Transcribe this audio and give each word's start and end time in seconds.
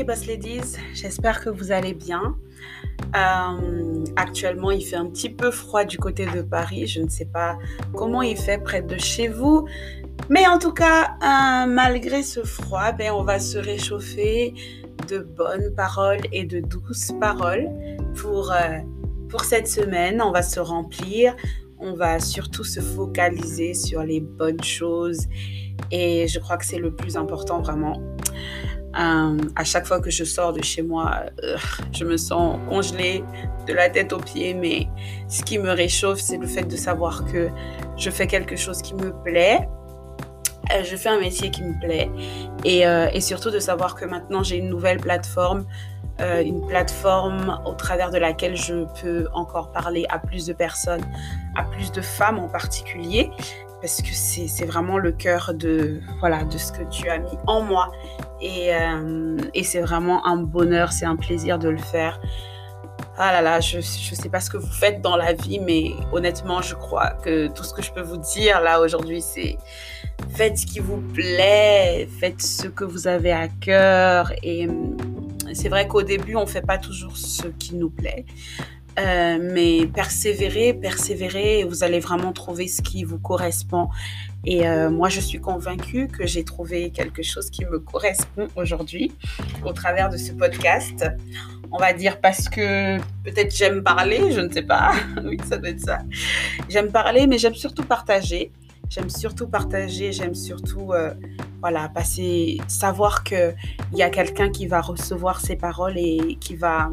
les 0.00 0.04
boss 0.04 0.26
ladies, 0.26 0.78
j'espère 0.94 1.44
que 1.44 1.50
vous 1.50 1.72
allez 1.72 1.92
bien. 1.92 2.34
Euh, 3.14 4.04
actuellement, 4.16 4.70
il 4.70 4.82
fait 4.82 4.96
un 4.96 5.10
petit 5.10 5.28
peu 5.28 5.50
froid 5.50 5.84
du 5.84 5.98
côté 5.98 6.24
de 6.24 6.40
Paris. 6.40 6.86
Je 6.86 7.02
ne 7.02 7.08
sais 7.10 7.26
pas 7.26 7.58
comment 7.94 8.22
il 8.22 8.38
fait 8.38 8.56
près 8.56 8.80
de 8.80 8.96
chez 8.96 9.28
vous. 9.28 9.66
Mais 10.30 10.46
en 10.46 10.58
tout 10.58 10.72
cas, 10.72 11.18
euh, 11.22 11.66
malgré 11.66 12.22
ce 12.22 12.42
froid, 12.44 12.92
ben, 12.92 13.12
on 13.12 13.24
va 13.24 13.38
se 13.38 13.58
réchauffer 13.58 14.54
de 15.06 15.18
bonnes 15.18 15.74
paroles 15.76 16.22
et 16.32 16.44
de 16.44 16.60
douces 16.60 17.12
paroles 17.20 17.68
pour, 18.14 18.52
euh, 18.52 18.78
pour 19.28 19.44
cette 19.44 19.68
semaine. 19.68 20.22
On 20.22 20.32
va 20.32 20.40
se 20.40 20.60
remplir. 20.60 21.36
On 21.78 21.92
va 21.92 22.20
surtout 22.20 22.64
se 22.64 22.80
focaliser 22.80 23.74
sur 23.74 24.02
les 24.02 24.20
bonnes 24.20 24.64
choses. 24.64 25.26
Et 25.90 26.26
je 26.26 26.38
crois 26.38 26.56
que 26.56 26.64
c'est 26.64 26.78
le 26.78 26.94
plus 26.94 27.18
important 27.18 27.60
vraiment. 27.60 28.00
Euh, 28.98 29.38
à 29.54 29.64
chaque 29.64 29.86
fois 29.86 30.00
que 30.00 30.10
je 30.10 30.24
sors 30.24 30.52
de 30.52 30.62
chez 30.62 30.82
moi, 30.82 31.22
euh, 31.44 31.56
je 31.92 32.04
me 32.04 32.16
sens 32.16 32.58
congelée 32.68 33.22
de 33.68 33.72
la 33.72 33.88
tête 33.88 34.12
aux 34.12 34.18
pieds, 34.18 34.52
mais 34.52 34.88
ce 35.28 35.44
qui 35.44 35.58
me 35.58 35.70
réchauffe, 35.70 36.18
c'est 36.18 36.38
le 36.38 36.46
fait 36.46 36.64
de 36.64 36.76
savoir 36.76 37.24
que 37.26 37.50
je 37.96 38.10
fais 38.10 38.26
quelque 38.26 38.56
chose 38.56 38.82
qui 38.82 38.94
me 38.94 39.12
plaît, 39.22 39.68
euh, 40.72 40.82
je 40.82 40.96
fais 40.96 41.08
un 41.08 41.20
métier 41.20 41.52
qui 41.52 41.62
me 41.62 41.78
plaît, 41.80 42.10
et, 42.64 42.80
et 42.80 43.20
surtout 43.20 43.50
de 43.50 43.60
savoir 43.60 43.94
que 43.94 44.04
maintenant 44.04 44.42
j'ai 44.42 44.56
une 44.56 44.68
nouvelle 44.68 44.98
plateforme, 44.98 45.66
une 46.18 46.66
plateforme 46.66 47.58
au 47.64 47.72
travers 47.72 48.10
de 48.10 48.18
laquelle 48.18 48.54
je 48.54 48.84
peux 49.00 49.26
encore 49.32 49.72
parler 49.72 50.04
à 50.10 50.18
plus 50.18 50.46
de 50.46 50.52
personnes, 50.52 51.04
à 51.56 51.62
plus 51.62 51.92
de 51.92 52.02
femmes 52.02 52.38
en 52.38 52.48
particulier, 52.48 53.30
parce 53.80 54.02
que 54.02 54.12
c'est 54.12 54.66
vraiment 54.66 54.98
le 54.98 55.12
cœur 55.12 55.52
de, 55.54 56.00
voilà, 56.20 56.44
de 56.44 56.58
ce 56.58 56.72
que 56.72 56.82
tu 56.90 57.08
as 57.08 57.18
mis 57.18 57.38
en 57.46 57.62
moi. 57.62 57.90
Et, 58.40 58.74
euh, 58.74 59.36
et 59.54 59.64
c'est 59.64 59.80
vraiment 59.80 60.26
un 60.26 60.36
bonheur, 60.36 60.92
c'est 60.92 61.06
un 61.06 61.16
plaisir 61.16 61.58
de 61.58 61.68
le 61.68 61.78
faire. 61.78 62.20
Ah 63.16 63.32
là 63.32 63.42
là, 63.42 63.60
je 63.60 63.78
ne 63.78 63.82
sais 63.82 64.28
pas 64.30 64.40
ce 64.40 64.48
que 64.48 64.56
vous 64.56 64.72
faites 64.72 65.02
dans 65.02 65.16
la 65.16 65.34
vie, 65.34 65.58
mais 65.58 65.90
honnêtement, 66.12 66.62
je 66.62 66.74
crois 66.74 67.10
que 67.22 67.48
tout 67.48 67.64
ce 67.64 67.74
que 67.74 67.82
je 67.82 67.92
peux 67.92 68.00
vous 68.00 68.16
dire 68.16 68.60
là 68.60 68.80
aujourd'hui, 68.80 69.20
c'est 69.20 69.58
faites 70.30 70.58
ce 70.58 70.66
qui 70.66 70.78
vous 70.78 71.02
plaît, 71.12 72.08
faites 72.18 72.40
ce 72.40 72.66
que 72.68 72.84
vous 72.84 73.08
avez 73.08 73.32
à 73.32 73.48
cœur. 73.48 74.32
Et 74.42 74.68
hum, 74.68 74.96
c'est 75.52 75.68
vrai 75.68 75.86
qu'au 75.86 76.02
début, 76.02 76.36
on 76.36 76.42
ne 76.42 76.46
fait 76.46 76.62
pas 76.66 76.78
toujours 76.78 77.16
ce 77.16 77.48
qui 77.48 77.74
nous 77.74 77.90
plaît. 77.90 78.24
Euh, 79.00 79.38
mais 79.40 79.86
persévérez, 79.86 80.74
persévérez, 80.74 81.64
vous 81.64 81.84
allez 81.84 82.00
vraiment 82.00 82.32
trouver 82.32 82.68
ce 82.68 82.82
qui 82.82 83.04
vous 83.04 83.18
correspond. 83.18 83.88
Et 84.44 84.66
euh, 84.66 84.90
moi, 84.90 85.08
je 85.08 85.20
suis 85.20 85.40
convaincue 85.40 86.08
que 86.08 86.26
j'ai 86.26 86.44
trouvé 86.44 86.90
quelque 86.90 87.22
chose 87.22 87.50
qui 87.50 87.64
me 87.64 87.78
correspond 87.78 88.48
aujourd'hui 88.56 89.12
au 89.64 89.72
travers 89.72 90.10
de 90.10 90.16
ce 90.16 90.32
podcast. 90.32 91.06
On 91.72 91.78
va 91.78 91.92
dire 91.92 92.20
parce 92.20 92.48
que 92.48 92.98
peut-être 93.24 93.54
j'aime 93.54 93.82
parler, 93.82 94.32
je 94.32 94.40
ne 94.40 94.50
sais 94.50 94.62
pas. 94.62 94.92
oui, 95.24 95.38
ça 95.48 95.56
doit 95.56 95.70
être 95.70 95.80
ça. 95.80 95.98
J'aime 96.68 96.90
parler, 96.90 97.26
mais 97.26 97.38
j'aime 97.38 97.54
surtout 97.54 97.84
partager. 97.84 98.52
J'aime 98.88 99.08
surtout 99.08 99.46
partager, 99.46 100.10
j'aime 100.10 100.34
surtout 100.34 100.92
euh, 100.92 101.14
voilà, 101.60 101.88
passer, 101.88 102.58
savoir 102.66 103.22
qu'il 103.22 103.54
y 103.92 104.02
a 104.02 104.10
quelqu'un 104.10 104.50
qui 104.50 104.66
va 104.66 104.80
recevoir 104.80 105.40
ces 105.40 105.54
paroles 105.54 105.96
et 105.96 106.36
qui 106.40 106.56
va 106.56 106.90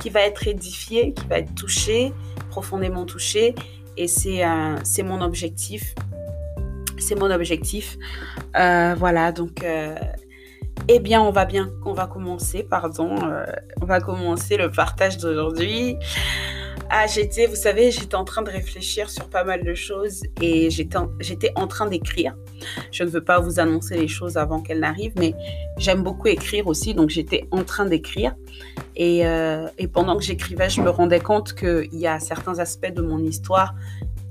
qui 0.00 0.10
va 0.10 0.20
être 0.20 0.46
édifié, 0.46 1.12
qui 1.12 1.26
va 1.26 1.38
être 1.38 1.54
touché, 1.54 2.12
profondément 2.50 3.04
touché. 3.04 3.54
Et 3.96 4.06
c'est 4.06 5.02
mon 5.02 5.20
objectif. 5.20 5.94
C'est 6.98 7.14
mon 7.14 7.30
objectif. 7.30 7.96
Euh, 8.56 8.94
voilà, 8.96 9.32
donc, 9.32 9.62
euh, 9.62 9.94
eh 10.88 11.00
bien, 11.00 11.20
on 11.22 11.30
va 11.30 11.44
bien, 11.44 11.70
on 11.84 11.92
va 11.92 12.06
commencer, 12.06 12.62
pardon, 12.62 13.16
euh, 13.22 13.44
on 13.80 13.86
va 13.86 14.00
commencer 14.00 14.56
le 14.56 14.70
partage 14.70 15.18
d'aujourd'hui. 15.18 15.96
Ah, 16.90 17.06
j'étais, 17.06 17.46
vous 17.46 17.54
savez, 17.54 17.90
j'étais 17.90 18.14
en 18.14 18.24
train 18.24 18.40
de 18.40 18.50
réfléchir 18.50 19.10
sur 19.10 19.28
pas 19.28 19.44
mal 19.44 19.62
de 19.62 19.74
choses 19.74 20.22
et 20.40 20.70
j'étais 20.70 20.96
en, 21.54 21.66
train 21.66 21.86
d'écrire. 21.86 22.34
Je 22.90 23.04
ne 23.04 23.08
veux 23.10 23.22
pas 23.22 23.40
vous 23.40 23.60
annoncer 23.60 23.96
les 23.96 24.08
choses 24.08 24.38
avant 24.38 24.62
qu'elles 24.62 24.80
n'arrivent, 24.80 25.12
mais 25.18 25.34
j'aime 25.76 26.02
beaucoup 26.02 26.28
écrire 26.28 26.66
aussi, 26.66 26.94
donc 26.94 27.10
j'étais 27.10 27.46
en 27.50 27.62
train 27.62 27.84
d'écrire. 27.84 28.34
Et, 28.96 29.26
euh, 29.26 29.68
et, 29.76 29.86
pendant 29.86 30.16
que 30.16 30.24
j'écrivais, 30.24 30.70
je 30.70 30.80
me 30.80 30.88
rendais 30.88 31.20
compte 31.20 31.54
qu'il 31.54 31.88
y 31.92 32.06
a 32.06 32.18
certains 32.20 32.58
aspects 32.58 32.92
de 32.92 33.02
mon 33.02 33.18
histoire 33.18 33.74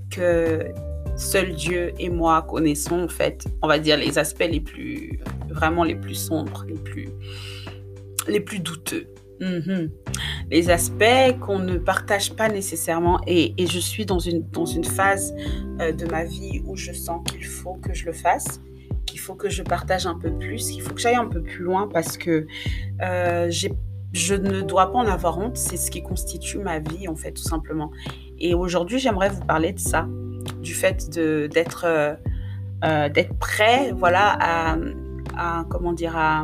que 0.09 0.65
seul 1.15 1.53
Dieu 1.53 1.93
et 1.99 2.09
moi 2.09 2.41
connaissons, 2.41 3.03
en 3.03 3.07
fait. 3.07 3.45
On 3.61 3.67
va 3.67 3.77
dire 3.77 3.97
les 3.97 4.17
aspects 4.17 4.47
les 4.49 4.61
plus, 4.61 5.19
vraiment 5.49 5.83
les 5.83 5.95
plus 5.95 6.15
sombres, 6.15 6.65
les 6.67 6.75
plus, 6.75 7.09
les 8.27 8.39
plus 8.39 8.59
douteux. 8.59 9.07
Mhm. 9.39 9.91
Les 10.49 10.69
aspects 10.69 11.39
qu'on 11.41 11.59
ne 11.59 11.77
partage 11.77 12.33
pas 12.33 12.49
nécessairement. 12.49 13.19
Et, 13.27 13.53
je 13.59 13.79
suis 13.79 14.05
dans 14.05 14.19
une, 14.19 14.47
dans 14.49 14.65
une 14.65 14.83
phase 14.83 15.33
euh, 15.81 15.91
de 15.91 16.05
ma 16.05 16.23
vie 16.23 16.61
où 16.65 16.75
je 16.75 16.93
sens 16.93 17.21
qu'il 17.29 17.45
faut 17.45 17.75
que 17.75 17.93
je 17.93 18.05
le 18.05 18.13
fasse, 18.13 18.61
qu'il 19.05 19.19
faut 19.19 19.35
que 19.35 19.49
je 19.49 19.61
partage 19.63 20.05
un 20.05 20.17
peu 20.17 20.31
plus, 20.31 20.69
qu'il 20.69 20.81
faut 20.81 20.93
que 20.93 21.01
j'aille 21.01 21.15
un 21.15 21.27
peu 21.27 21.41
plus 21.41 21.63
loin 21.63 21.89
parce 21.91 22.17
que 22.17 22.47
euh, 23.01 23.51
je 24.13 24.35
ne 24.35 24.61
dois 24.61 24.91
pas 24.91 24.99
en 24.99 25.07
avoir 25.07 25.37
honte. 25.37 25.57
C'est 25.57 25.77
ce 25.77 25.91
qui 25.91 26.01
constitue 26.01 26.59
ma 26.59 26.79
vie, 26.79 27.07
en 27.07 27.15
fait, 27.15 27.33
tout 27.33 27.43
simplement. 27.43 27.91
Et 28.39 28.53
aujourd'hui, 28.53 28.99
j'aimerais 28.99 29.29
vous 29.29 29.43
parler 29.43 29.73
de 29.73 29.79
ça, 29.79 30.07
du 30.61 30.73
fait 30.73 31.09
d'être 31.09 31.85
euh, 32.83 33.09
d'être 33.09 33.33
prêt, 33.39 33.91
voilà, 33.91 34.37
à, 34.39 34.77
à 35.35 35.65
comment 35.69 35.93
dire, 35.93 36.15
à 36.15 36.43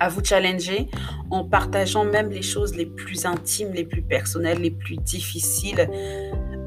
à 0.00 0.08
vous 0.08 0.22
challenger 0.24 0.88
en 1.30 1.44
partageant 1.44 2.04
même 2.04 2.30
les 2.30 2.42
choses 2.42 2.74
les 2.74 2.86
plus 2.86 3.26
intimes, 3.26 3.72
les 3.72 3.84
plus 3.84 4.02
personnelles, 4.02 4.60
les 4.60 4.70
plus 4.70 4.96
difficiles. 4.96 5.88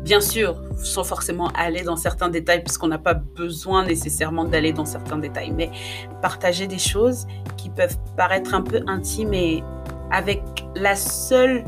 Bien 0.03 0.21
sûr, 0.21 0.61
sans 0.77 1.03
forcément 1.03 1.47
aller 1.49 1.83
dans 1.83 1.97
certains 1.97 2.29
détails, 2.29 2.63
puisqu'on 2.63 2.87
n'a 2.87 2.97
pas 2.97 3.13
besoin 3.13 3.85
nécessairement 3.85 4.45
d'aller 4.45 4.71
dans 4.71 4.85
certains 4.85 5.17
détails, 5.17 5.51
mais 5.51 5.69
partager 6.21 6.67
des 6.67 6.79
choses 6.79 7.27
qui 7.57 7.69
peuvent 7.69 7.97
paraître 8.15 8.53
un 8.53 8.61
peu 8.61 8.81
intimes 8.87 9.33
et 9.33 9.63
avec 10.11 10.41
la 10.75 10.95
seule, 10.95 11.65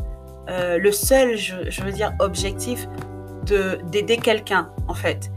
euh, 0.49 0.77
le 0.77 0.91
seul, 0.91 1.35
je, 1.35 1.69
je 1.69 1.81
veux 1.83 1.91
dire, 1.91 2.13
objectif 2.19 2.87
de 3.45 3.79
d'aider 3.91 4.17
quelqu'un, 4.17 4.69
en 4.87 4.93
fait 4.93 5.31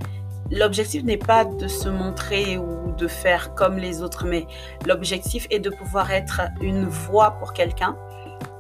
l'objectif 0.53 1.03
n'est 1.03 1.17
pas 1.17 1.45
de 1.45 1.67
se 1.67 1.89
montrer 1.89 2.59
ou 2.59 2.93
de 2.93 3.09
faire 3.09 3.55
comme 3.55 3.79
les 3.79 4.03
autres, 4.03 4.27
mais 4.27 4.47
l'objectif 4.87 5.47
est 5.51 5.59
de 5.59 5.71
pouvoir 5.71 6.11
être 6.13 6.43
une 6.61 6.85
voix 6.85 7.33
pour 7.33 7.55
quelqu'un, 7.55 7.97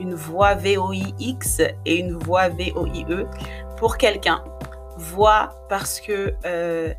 une 0.00 0.14
voix 0.14 0.54
VOIX 0.54 1.60
et 1.84 1.98
une 1.98 2.14
voix 2.14 2.48
VOIE 2.48 3.26
pour 3.76 3.98
quelqu'un. 3.98 4.42
Voix 4.96 5.50
parce 5.68 6.00
que 6.00 6.34
euh, 6.46 6.94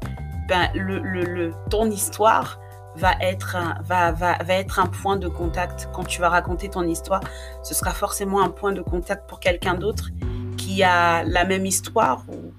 ben, 0.48 0.70
le, 0.76 1.52
ton 1.70 1.90
histoire 1.90 2.60
va 2.96 3.14
être, 3.22 3.58
va, 3.84 4.12
va, 4.12 4.38
va 4.44 4.54
être 4.54 4.80
un 4.80 4.86
point 4.86 5.18
de 5.18 5.28
contact. 5.28 5.90
Quand 5.94 6.04
tu 6.04 6.22
vas 6.22 6.30
raconter 6.30 6.70
ton 6.70 6.84
histoire, 6.84 7.22
ce 7.64 7.74
sera 7.74 7.92
forcément 7.92 8.44
un 8.44 8.50
point 8.50 8.72
de 8.72 8.82
contact 8.82 9.28
pour 9.28 9.40
quelqu'un 9.40 9.74
d'autre 9.74 10.10
qui 10.58 10.84
a 10.84 11.24
la 11.24 11.46
même 11.46 11.66
histoire 11.66 12.24
ou 12.30 12.54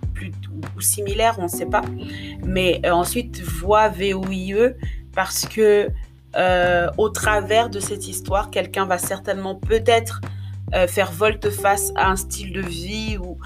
ou 0.76 0.80
similaire, 0.80 1.36
on 1.38 1.44
ne 1.44 1.48
sait 1.48 1.66
pas. 1.66 1.82
Mais 2.44 2.80
euh, 2.84 2.90
ensuite, 2.90 3.40
voix 3.40 3.88
VOIE 3.88 4.74
parce 5.14 5.46
que 5.46 5.88
euh, 6.36 6.90
au 6.98 7.08
travers 7.08 7.70
de 7.70 7.80
cette 7.80 8.08
histoire, 8.08 8.50
quelqu'un 8.50 8.86
va 8.86 8.98
certainement 8.98 9.54
peut-être 9.54 10.20
euh, 10.74 10.86
faire 10.86 11.12
volte-face 11.12 11.92
à 11.94 12.10
un 12.10 12.16
style 12.16 12.52
de 12.52 12.60
vie 12.60 13.16
ou 13.18 13.38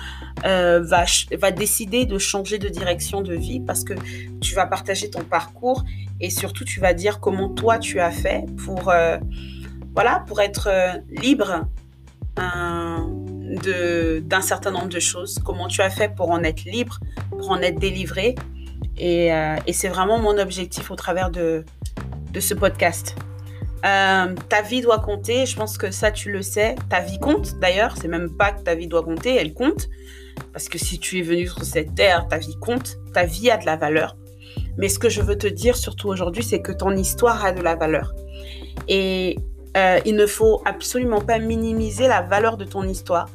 va, 0.43 1.05
va 1.39 1.51
décider 1.51 2.07
de 2.07 2.17
changer 2.17 2.59
de 2.59 2.69
direction 2.69 3.21
de 3.23 3.35
vie 3.35 3.61
parce 3.61 3.83
que 3.83 3.95
tu 4.41 4.55
vas 4.55 4.67
partager 4.67 5.11
ton 5.11 5.25
parcours 5.25 5.85
et 6.21 6.31
surtout 6.31 6.65
tu 6.65 6.79
vas 6.81 6.95
dire 6.95 7.19
comment 7.19 7.49
toi 7.49 7.79
tu 7.79 7.99
as 7.99 8.13
fait 8.13 8.45
pour, 8.65 8.93
voilà, 9.95 10.25
pour 10.27 10.41
être 10.41 10.71
libre 11.11 11.67
d'un 13.49 14.41
certain 14.41 14.71
nombre 14.71 14.89
de 14.89 15.01
choses, 15.01 15.39
comment 15.45 15.69
tu 15.69 15.81
as 15.81 15.91
fait 15.91 16.15
pour 16.15 16.31
en 16.31 16.43
être 16.43 16.65
libre, 16.65 16.99
pour 17.31 17.51
en 17.51 17.61
être 17.61 17.79
délivré. 17.79 18.35
Et, 18.97 19.33
euh, 19.33 19.57
c'est 19.73 19.89
vraiment 19.89 20.19
mon 20.19 20.39
objectif 20.39 20.91
au 20.91 20.97
travers 20.97 21.31
de, 21.31 21.65
de 22.33 22.41
ce 22.41 22.55
podcast. 22.55 23.17
Euh, 23.87 24.35
ta 24.49 24.63
vie 24.63 24.81
doit 24.81 24.99
compter, 24.99 25.47
je 25.47 25.57
pense 25.57 25.79
que 25.79 25.91
ça 25.91 26.11
tu 26.11 26.33
le 26.33 26.43
sais. 26.43 26.75
Ta 26.89 27.01
vie 27.01 27.19
compte 27.19 27.59
d'ailleurs, 27.61 27.95
c'est 27.97 28.09
même 28.09 28.31
pas 28.31 28.51
que 28.51 28.63
ta 28.63 28.75
vie 28.75 28.89
doit 28.89 29.05
compter, 29.05 29.37
elle 29.37 29.55
compte. 29.55 29.89
Parce 30.53 30.69
que 30.69 30.79
si 30.79 30.99
tu 30.99 31.19
es 31.19 31.23
venu 31.23 31.47
sur 31.47 31.65
cette 31.65 31.95
terre, 31.95 32.27
ta 32.29 32.39
vie 32.39 32.57
compte, 32.61 32.99
ta 33.15 33.25
vie 33.25 33.51
a 33.51 33.57
de 33.57 33.67
la 33.67 33.77
valeur. 33.77 34.17
Mais 34.77 34.89
ce 34.89 34.99
que 34.99 35.09
je 35.09 35.21
veux 35.21 35.39
te 35.39 35.47
dire 35.47 35.77
surtout 35.77 36.09
aujourd'hui, 36.09 36.43
c'est 36.43 36.61
que 36.61 36.73
ton 36.73 36.97
histoire 36.97 37.45
a 37.45 37.53
de 37.53 37.63
la 37.63 37.77
valeur. 37.77 38.15
Et 38.89 39.37
euh, 39.77 40.01
il 40.05 40.17
ne 40.17 40.27
faut 40.27 40.63
absolument 40.65 41.21
pas 41.21 41.39
minimiser 41.39 42.09
la 42.09 42.23
valeur 42.23 42.57
de 42.57 42.65
ton 42.65 42.85
histoire 42.85 43.29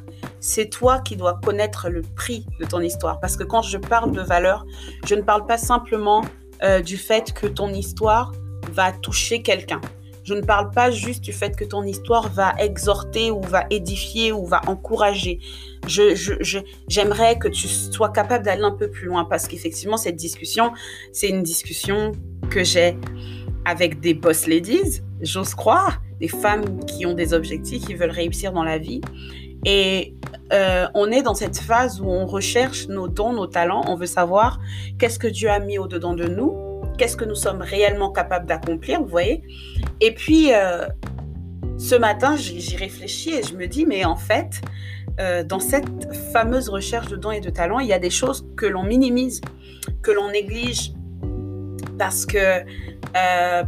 c'est 0.44 0.68
toi 0.68 0.98
qui 1.00 1.16
dois 1.16 1.40
connaître 1.42 1.88
le 1.88 2.02
prix 2.02 2.44
de 2.60 2.66
ton 2.66 2.80
histoire. 2.80 3.18
Parce 3.18 3.34
que 3.34 3.44
quand 3.44 3.62
je 3.62 3.78
parle 3.78 4.12
de 4.12 4.20
valeur, 4.20 4.66
je 5.06 5.14
ne 5.14 5.22
parle 5.22 5.46
pas 5.46 5.56
simplement 5.56 6.22
euh, 6.62 6.82
du 6.82 6.98
fait 6.98 7.32
que 7.32 7.46
ton 7.46 7.72
histoire 7.72 8.30
va 8.70 8.92
toucher 8.92 9.40
quelqu'un. 9.40 9.80
Je 10.22 10.34
ne 10.34 10.42
parle 10.42 10.70
pas 10.70 10.90
juste 10.90 11.22
du 11.22 11.32
fait 11.32 11.56
que 11.56 11.64
ton 11.64 11.82
histoire 11.82 12.28
va 12.28 12.52
exhorter 12.58 13.30
ou 13.30 13.40
va 13.40 13.64
édifier 13.70 14.32
ou 14.32 14.44
va 14.44 14.60
encourager. 14.66 15.38
Je, 15.86 16.14
j'aimerais 16.88 17.38
que 17.38 17.48
tu 17.48 17.66
sois 17.66 18.10
capable 18.10 18.44
d'aller 18.44 18.64
un 18.64 18.76
peu 18.76 18.90
plus 18.90 19.06
loin 19.06 19.24
parce 19.24 19.48
qu'effectivement, 19.48 19.96
cette 19.96 20.16
discussion, 20.16 20.72
c'est 21.12 21.30
une 21.30 21.42
discussion 21.42 22.12
que 22.50 22.62
j'ai 22.64 22.98
avec 23.64 24.00
des 24.00 24.12
boss 24.12 24.46
ladies, 24.46 25.00
j'ose 25.22 25.54
croire, 25.54 26.02
des 26.20 26.28
femmes 26.28 26.84
qui 26.84 27.06
ont 27.06 27.14
des 27.14 27.32
objectifs, 27.32 27.86
qui 27.86 27.94
veulent 27.94 28.10
réussir 28.10 28.52
dans 28.52 28.62
la 28.62 28.76
vie. 28.76 29.00
Et 29.64 30.14
euh, 30.52 30.86
on 30.94 31.10
est 31.10 31.22
dans 31.22 31.34
cette 31.34 31.58
phase 31.58 32.00
où 32.00 32.06
on 32.06 32.26
recherche 32.26 32.88
nos 32.88 33.08
dons, 33.08 33.32
nos 33.32 33.46
talents, 33.46 33.84
on 33.88 33.96
veut 33.96 34.06
savoir 34.06 34.60
qu'est-ce 34.98 35.18
que 35.18 35.26
Dieu 35.26 35.48
a 35.50 35.58
mis 35.58 35.78
au-dedans 35.78 36.14
de 36.14 36.26
nous, 36.26 36.54
qu'est-ce 36.98 37.16
que 37.16 37.24
nous 37.24 37.34
sommes 37.34 37.62
réellement 37.62 38.12
capables 38.12 38.46
d'accomplir, 38.46 39.00
vous 39.00 39.08
voyez. 39.08 39.42
Et 40.00 40.12
puis, 40.12 40.52
euh, 40.52 40.86
ce 41.78 41.94
matin, 41.94 42.36
j'y 42.36 42.76
réfléchis 42.76 43.32
et 43.32 43.42
je 43.42 43.54
me 43.54 43.66
dis, 43.66 43.86
mais 43.86 44.04
en 44.04 44.16
fait, 44.16 44.60
euh, 45.18 45.44
dans 45.44 45.60
cette 45.60 46.14
fameuse 46.32 46.68
recherche 46.68 47.08
de 47.08 47.16
dons 47.16 47.30
et 47.30 47.40
de 47.40 47.50
talents, 47.50 47.80
il 47.80 47.88
y 47.88 47.92
a 47.92 47.98
des 47.98 48.10
choses 48.10 48.46
que 48.56 48.66
l'on 48.66 48.82
minimise, 48.82 49.40
que 50.02 50.10
l'on 50.10 50.30
néglige, 50.30 50.92
parce 51.98 52.26
que 52.26 52.62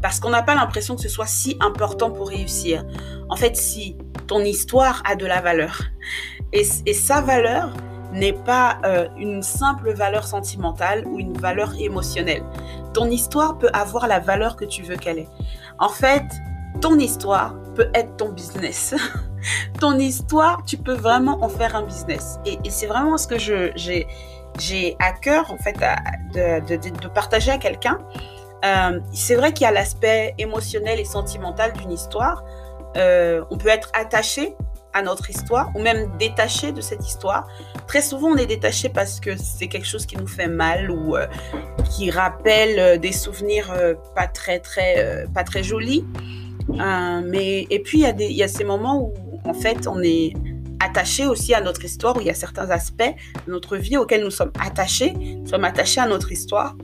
parce 0.03 0.19
qu'on 0.19 0.31
n'a 0.31 0.43
pas 0.43 0.57
l'impression 0.57 0.97
que 0.97 1.03
ce 1.03 1.09
soit 1.09 1.27
si 1.27 1.57
important 1.61 2.11
pour 2.11 2.29
réussir. 2.31 2.85
En 3.29 3.37
fait, 3.37 3.57
si 3.57 3.97
ton 4.27 4.41
histoire 4.41 5.03
a 5.05 5.17
de 5.17 5.27
la 5.27 5.41
valeur, 5.41 5.83
et, 6.53 6.65
sa 6.65 7.21
valeur 7.21 7.73
n'est 8.13 8.33
pas 8.33 8.79
euh, 8.85 9.09
une 9.19 9.43
simple 9.43 9.93
valeur 9.93 10.27
sentimentale 10.27 11.07
ou 11.07 11.19
une 11.19 11.37
valeur 11.37 11.75
émotionnelle. 11.79 12.45
Ton 12.95 13.11
histoire 13.11 13.59
peut 13.59 13.71
avoir 13.73 14.07
la 14.07 14.21
valeur 14.21 14.57
que 14.57 14.65
tu 14.65 14.83
veux 14.83 14.97
qu'elle 14.97 15.19
ait. 15.19 15.29
En 15.79 15.89
fait, 15.89 16.25
ton 16.81 16.99
histoire 16.99 17.55
peut 17.75 17.91
être 17.95 18.17
ton 18.17 18.31
business. 18.31 18.95
ton 19.81 19.99
histoire, 19.99 20.63
tu 20.65 20.77
peux 20.77 20.95
vraiment 20.95 21.43
en 21.43 21.49
faire 21.49 21.77
un 21.77 21.83
business. 21.83 22.39
Et, 22.47 22.59
c'est 22.71 22.87
vraiment 22.87 23.19
ce 23.19 23.27
que 23.27 23.39
j'ai 23.39 24.97
à 24.99 25.13
cœur 25.13 25.51
en 25.51 25.59
fait 25.59 25.77
de, 26.33 27.09
partager 27.09 27.51
à 27.51 27.59
quelqu'un. 27.59 27.99
Euh, 28.65 29.01
c'est 29.13 29.35
vrai 29.35 29.53
qu'il 29.53 29.65
y 29.65 29.69
a 29.69 29.73
l'aspect 29.73 30.35
émotionnel 30.39 30.99
et 30.99 31.05
sentimental 31.05 31.73
d'une 31.75 31.93
histoire. 31.93 32.43
Euh, 32.97 33.45
on 33.51 33.59
peut 33.59 33.69
être 33.69 33.91
attaché 33.95 34.55
à 34.93 35.03
notre 35.03 35.29
histoire 35.29 35.71
ou 35.75 35.81
même 35.81 36.11
détaché 36.19 36.73
de 36.73 36.81
cette 36.81 37.07
histoire. 37.07 37.47
Très 37.87 38.01
souvent, 38.01 38.29
on 38.29 38.37
est 38.37 38.47
détaché 38.47 38.89
parce 38.89 39.21
que 39.21 39.37
c'est 39.37 39.69
quelque 39.69 39.87
chose 39.87 40.07
qui 40.07 40.17
nous 40.17 40.27
fait 40.27 40.49
mal 40.49 40.91
ou 40.91 41.17
euh, 41.17 41.27
qui 41.91 42.11
rappelle 42.11 42.79
euh, 42.79 42.97
des 42.97 43.13
souvenirs 43.13 43.75
pas 44.15 44.27
très 44.27 44.59
très 44.59 45.27
pas 45.35 45.45
très 45.45 45.63
jolis. 45.63 46.05
mais 46.69 47.67
et 47.69 47.81
puis 47.81 48.03
il 48.03 48.21
y 48.21 48.35
y 48.35 48.43
a 48.43 48.49
ces 48.49 48.65
moments 48.65 48.99
où 49.03 49.15
en 49.45 49.55
fait 49.55 49.87
on 49.87 50.03
est 50.03 50.33
attaché 50.81 51.27
aussi 51.27 51.53
à 51.55 51.61
notre 51.61 51.85
histoire 51.85 52.17
où 52.17 52.21
il 52.21 52.27
y 52.27 52.31
a 52.31 52.35
certains 52.35 52.71
aspects 52.71 53.15
de 53.47 53.53
notre 53.53 53.77
vie 53.77 53.97
auxquels 53.97 54.25
nous 54.25 54.31
sommes 54.31 54.53
attachés, 54.61 55.13
nous 55.13 55.47
sommes 55.47 55.65
attachés 55.65 56.01
à 56.01 56.07
notre 56.07 56.33
histoire 56.33 56.75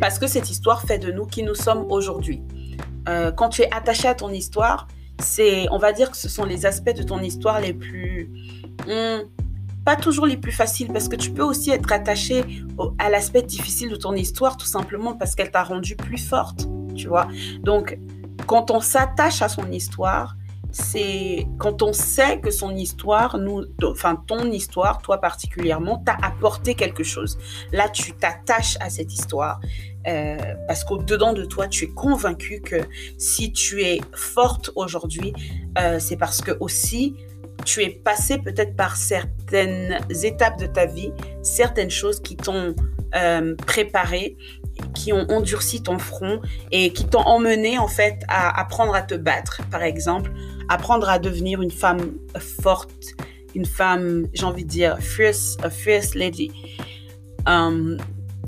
parce 0.00 0.18
que 0.18 0.26
cette 0.26 0.50
histoire 0.50 0.82
fait 0.82 0.98
de 0.98 1.12
nous 1.12 1.26
qui 1.26 1.42
nous 1.42 1.54
sommes 1.54 1.84
aujourd'hui. 1.90 2.42
quand 3.36 3.50
tu 3.50 3.62
es 3.62 3.74
attaché 3.74 4.08
à 4.08 4.14
ton 4.14 4.30
histoire, 4.30 4.86
c'est, 5.20 5.66
on 5.70 5.78
va 5.78 5.92
dire 5.92 6.10
que 6.10 6.16
ce 6.16 6.28
sont 6.28 6.44
les 6.44 6.66
aspects 6.66 6.94
de 6.94 7.02
ton 7.02 7.20
histoire 7.20 7.60
les 7.60 7.72
plus, 7.72 8.30
hmm, 8.86 9.20
pas 9.84 9.96
toujours 9.96 10.26
les 10.26 10.36
plus 10.36 10.52
faciles, 10.52 10.88
parce 10.92 11.08
que 11.08 11.16
tu 11.16 11.30
peux 11.30 11.42
aussi 11.42 11.70
être 11.70 11.92
attaché 11.92 12.44
à 12.98 13.10
l'aspect 13.10 13.42
difficile 13.42 13.88
de 13.90 13.96
ton 13.96 14.14
histoire, 14.14 14.56
tout 14.56 14.66
simplement 14.66 15.14
parce 15.14 15.34
qu'elle 15.34 15.50
t'a 15.50 15.62
rendu 15.62 15.96
plus 15.96 16.18
forte, 16.18 16.68
tu 16.94 17.08
vois. 17.08 17.28
Donc, 17.62 17.98
quand 18.46 18.70
on 18.70 18.80
s'attache 18.80 19.42
à 19.42 19.48
son 19.48 19.70
histoire, 19.70 20.36
c'est 20.72 21.46
quand 21.58 21.82
on 21.82 21.92
sait 21.92 22.40
que 22.40 22.50
son 22.50 22.74
histoire, 22.74 23.38
nous, 23.38 23.64
enfin 23.82 24.22
ton 24.26 24.50
histoire, 24.50 25.02
toi 25.02 25.18
particulièrement, 25.18 25.98
t'a 25.98 26.16
apporté 26.22 26.74
quelque 26.74 27.02
chose. 27.02 27.38
Là, 27.72 27.88
tu 27.88 28.12
t'attaches 28.12 28.76
à 28.80 28.90
cette 28.90 29.12
histoire 29.12 29.60
euh, 30.06 30.36
parce 30.66 30.84
qu'au-dedans 30.84 31.32
de 31.32 31.44
toi, 31.44 31.68
tu 31.68 31.84
es 31.84 31.88
convaincu 31.88 32.60
que 32.60 32.76
si 33.18 33.52
tu 33.52 33.82
es 33.82 34.00
forte 34.14 34.70
aujourd'hui, 34.74 35.32
euh, 35.78 35.98
c'est 35.98 36.16
parce 36.16 36.40
que 36.40 36.52
aussi 36.60 37.16
tu 37.64 37.82
es 37.82 37.90
passé 37.90 38.38
peut-être 38.38 38.74
par 38.74 38.96
certaines 38.96 39.98
étapes 40.22 40.58
de 40.58 40.66
ta 40.66 40.86
vie, 40.86 41.12
certaines 41.42 41.90
choses 41.90 42.20
qui 42.20 42.36
t'ont 42.36 42.74
euh, 43.14 43.54
préparé, 43.66 44.36
qui 44.94 45.12
ont 45.12 45.26
endurci 45.30 45.82
ton 45.82 45.98
front 45.98 46.40
et 46.70 46.92
qui 46.92 47.06
t'ont 47.06 47.20
emmené 47.20 47.78
en 47.78 47.88
fait 47.88 48.22
à 48.28 48.60
apprendre 48.60 48.94
à 48.94 49.02
te 49.02 49.14
battre, 49.14 49.62
par 49.70 49.82
exemple, 49.82 50.32
apprendre 50.68 51.08
à 51.08 51.18
devenir 51.18 51.62
une 51.62 51.70
femme 51.70 52.12
forte, 52.62 53.14
une 53.54 53.66
femme, 53.66 54.26
j'ai 54.32 54.44
envie 54.44 54.64
de 54.64 54.70
dire, 54.70 54.98
fierce, 54.98 55.56
fierce 55.70 56.14
lady. 56.14 56.52
Um, 57.46 57.98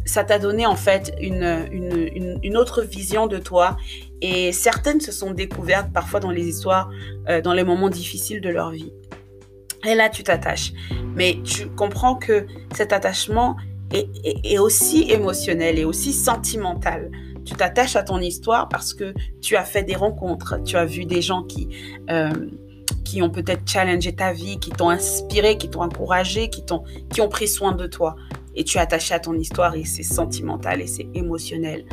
ça 0.04 0.24
t'a 0.24 0.38
donné 0.38 0.66
en 0.66 0.76
fait 0.76 1.14
une, 1.20 1.68
une, 1.70 2.38
une, 2.42 2.56
autre 2.56 2.82
vision 2.82 3.26
de 3.28 3.38
toi 3.38 3.76
et 4.20 4.52
certaines 4.52 5.00
se 5.00 5.12
sont 5.12 5.30
découvertes 5.30 5.92
parfois 5.92 6.20
dans 6.20 6.30
les 6.30 6.46
histoires, 6.46 6.90
euh, 7.28 7.40
dans 7.40 7.52
les 7.52 7.64
moments 7.64 7.88
difficiles 7.88 8.40
de 8.40 8.48
leur 8.48 8.70
vie. 8.70 8.92
Et 9.84 9.94
là, 9.94 10.08
tu 10.08 10.22
t'attaches. 10.22 10.72
Mais 11.14 11.38
tu 11.44 11.68
comprends 11.68 12.14
que 12.14 12.46
cet 12.74 12.92
attachement 12.92 13.56
est, 13.92 14.58
aussi 14.58 15.10
émotionnel 15.10 15.78
et 15.78 15.84
aussi 15.84 16.12
sentimental. 16.12 17.10
Tu 17.44 17.54
t'attaches 17.54 17.96
à 17.96 18.02
ton 18.02 18.18
histoire 18.20 18.68
parce 18.68 18.94
que 18.94 19.14
tu 19.40 19.56
as 19.56 19.64
fait 19.64 19.82
des 19.82 19.96
rencontres, 19.96 20.62
tu 20.64 20.76
as 20.76 20.84
vu 20.84 21.04
des 21.04 21.22
gens 21.22 21.42
qui, 21.42 21.68
euh, 22.10 22.30
qui 23.04 23.20
ont 23.22 23.30
peut-être 23.30 23.68
challengé 23.68 24.14
ta 24.14 24.32
vie, 24.32 24.58
qui 24.58 24.70
t'ont 24.70 24.90
inspiré, 24.90 25.58
qui 25.58 25.68
t'ont 25.68 25.82
encouragé, 25.82 26.48
qui, 26.50 26.64
t'ont, 26.64 26.84
qui 27.12 27.20
ont 27.20 27.28
pris 27.28 27.48
soin 27.48 27.72
de 27.72 27.86
toi 27.86 28.16
et 28.54 28.64
tu 28.64 28.78
es 28.78 28.80
attaché 28.80 29.14
à 29.14 29.20
ton 29.20 29.34
histoire 29.34 29.74
et 29.74 29.84
c'est 29.84 30.02
sentimental 30.02 30.80
et 30.80 30.86
c'est 30.86 31.06
émotionnel. 31.14 31.84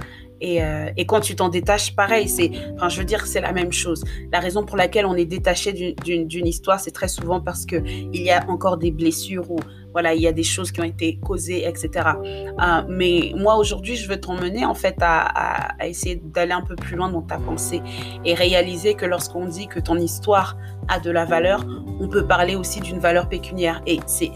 Et, 0.41 0.63
euh, 0.63 0.89
et, 0.95 1.05
quand 1.05 1.19
tu 1.19 1.35
t'en 1.35 1.49
détaches, 1.49 1.95
pareil, 1.95 2.29
c'est, 2.29 2.51
enfin, 2.75 2.87
je 2.87 2.99
veux 2.99 3.05
dire, 3.05 3.27
c'est 3.27 3.41
la 3.41 3.51
même 3.51 3.73
chose. 3.73 4.05
La 4.31 4.39
raison 4.39 4.63
pour 4.63 4.77
laquelle 4.77 5.05
on 5.05 5.15
est 5.15 5.25
détaché 5.25 5.73
d'une 5.73 6.47
histoire, 6.47 6.79
c'est 6.79 6.91
très 6.91 7.09
souvent 7.09 7.41
parce 7.41 7.65
que 7.65 7.75
il 7.85 8.21
y 8.21 8.31
a 8.31 8.49
encore 8.49 8.77
des 8.77 8.91
blessures 8.91 9.51
ou 9.51 9.59
voilà, 9.91 10.13
il 10.13 10.21
y 10.21 10.27
a 10.27 10.31
des 10.31 10.43
choses 10.43 10.71
qui 10.71 10.81
ont 10.81 10.85
été 10.85 11.17
causées, 11.19 11.67
etc. 11.67 11.89
Euh, 12.25 12.81
mais 12.87 13.33
moi 13.35 13.55
aujourd'hui, 13.57 13.95
je 13.95 14.07
veux 14.07 14.19
t'emmener 14.19 14.65
en 14.65 14.75
fait 14.75 14.95
à, 15.01 15.69
essayer 15.83 16.21
d'aller 16.23 16.51
un 16.51 16.61
peu 16.61 16.75
plus 16.75 16.95
loin 16.95 17.09
dans 17.09 17.21
ta 17.21 17.37
pensée 17.37 17.81
et 18.25 18.33
réaliser 18.33 18.93
que 18.93 19.05
lorsqu'on 19.05 19.45
dit 19.45 19.67
que 19.67 19.79
ton 19.79 19.95
histoire 19.95 20.57
a 20.87 20.99
de 20.99 21.09
la 21.09 21.25
valeur, 21.25 21.65
on 21.99 22.07
peut 22.07 22.25
parler 22.25 22.55
aussi 22.55 22.79
d'une 22.79 22.99
valeur 22.99 23.29
pécuniaire 23.29 23.81
et 23.85 23.99
c'est 24.05 24.31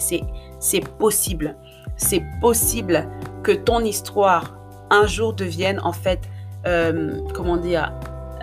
possible 0.98 1.56
c'est 1.98 2.24
possible 2.42 3.08
que 3.44 3.52
ton 3.52 3.82
histoire 3.82 4.56
un 4.90 5.08
jour 5.08 5.34
devienne 5.34 5.80
en 5.84 5.94
fait, 5.94 6.20
euh, 6.66 7.20
comment 7.34 7.58
dire, 7.58 7.94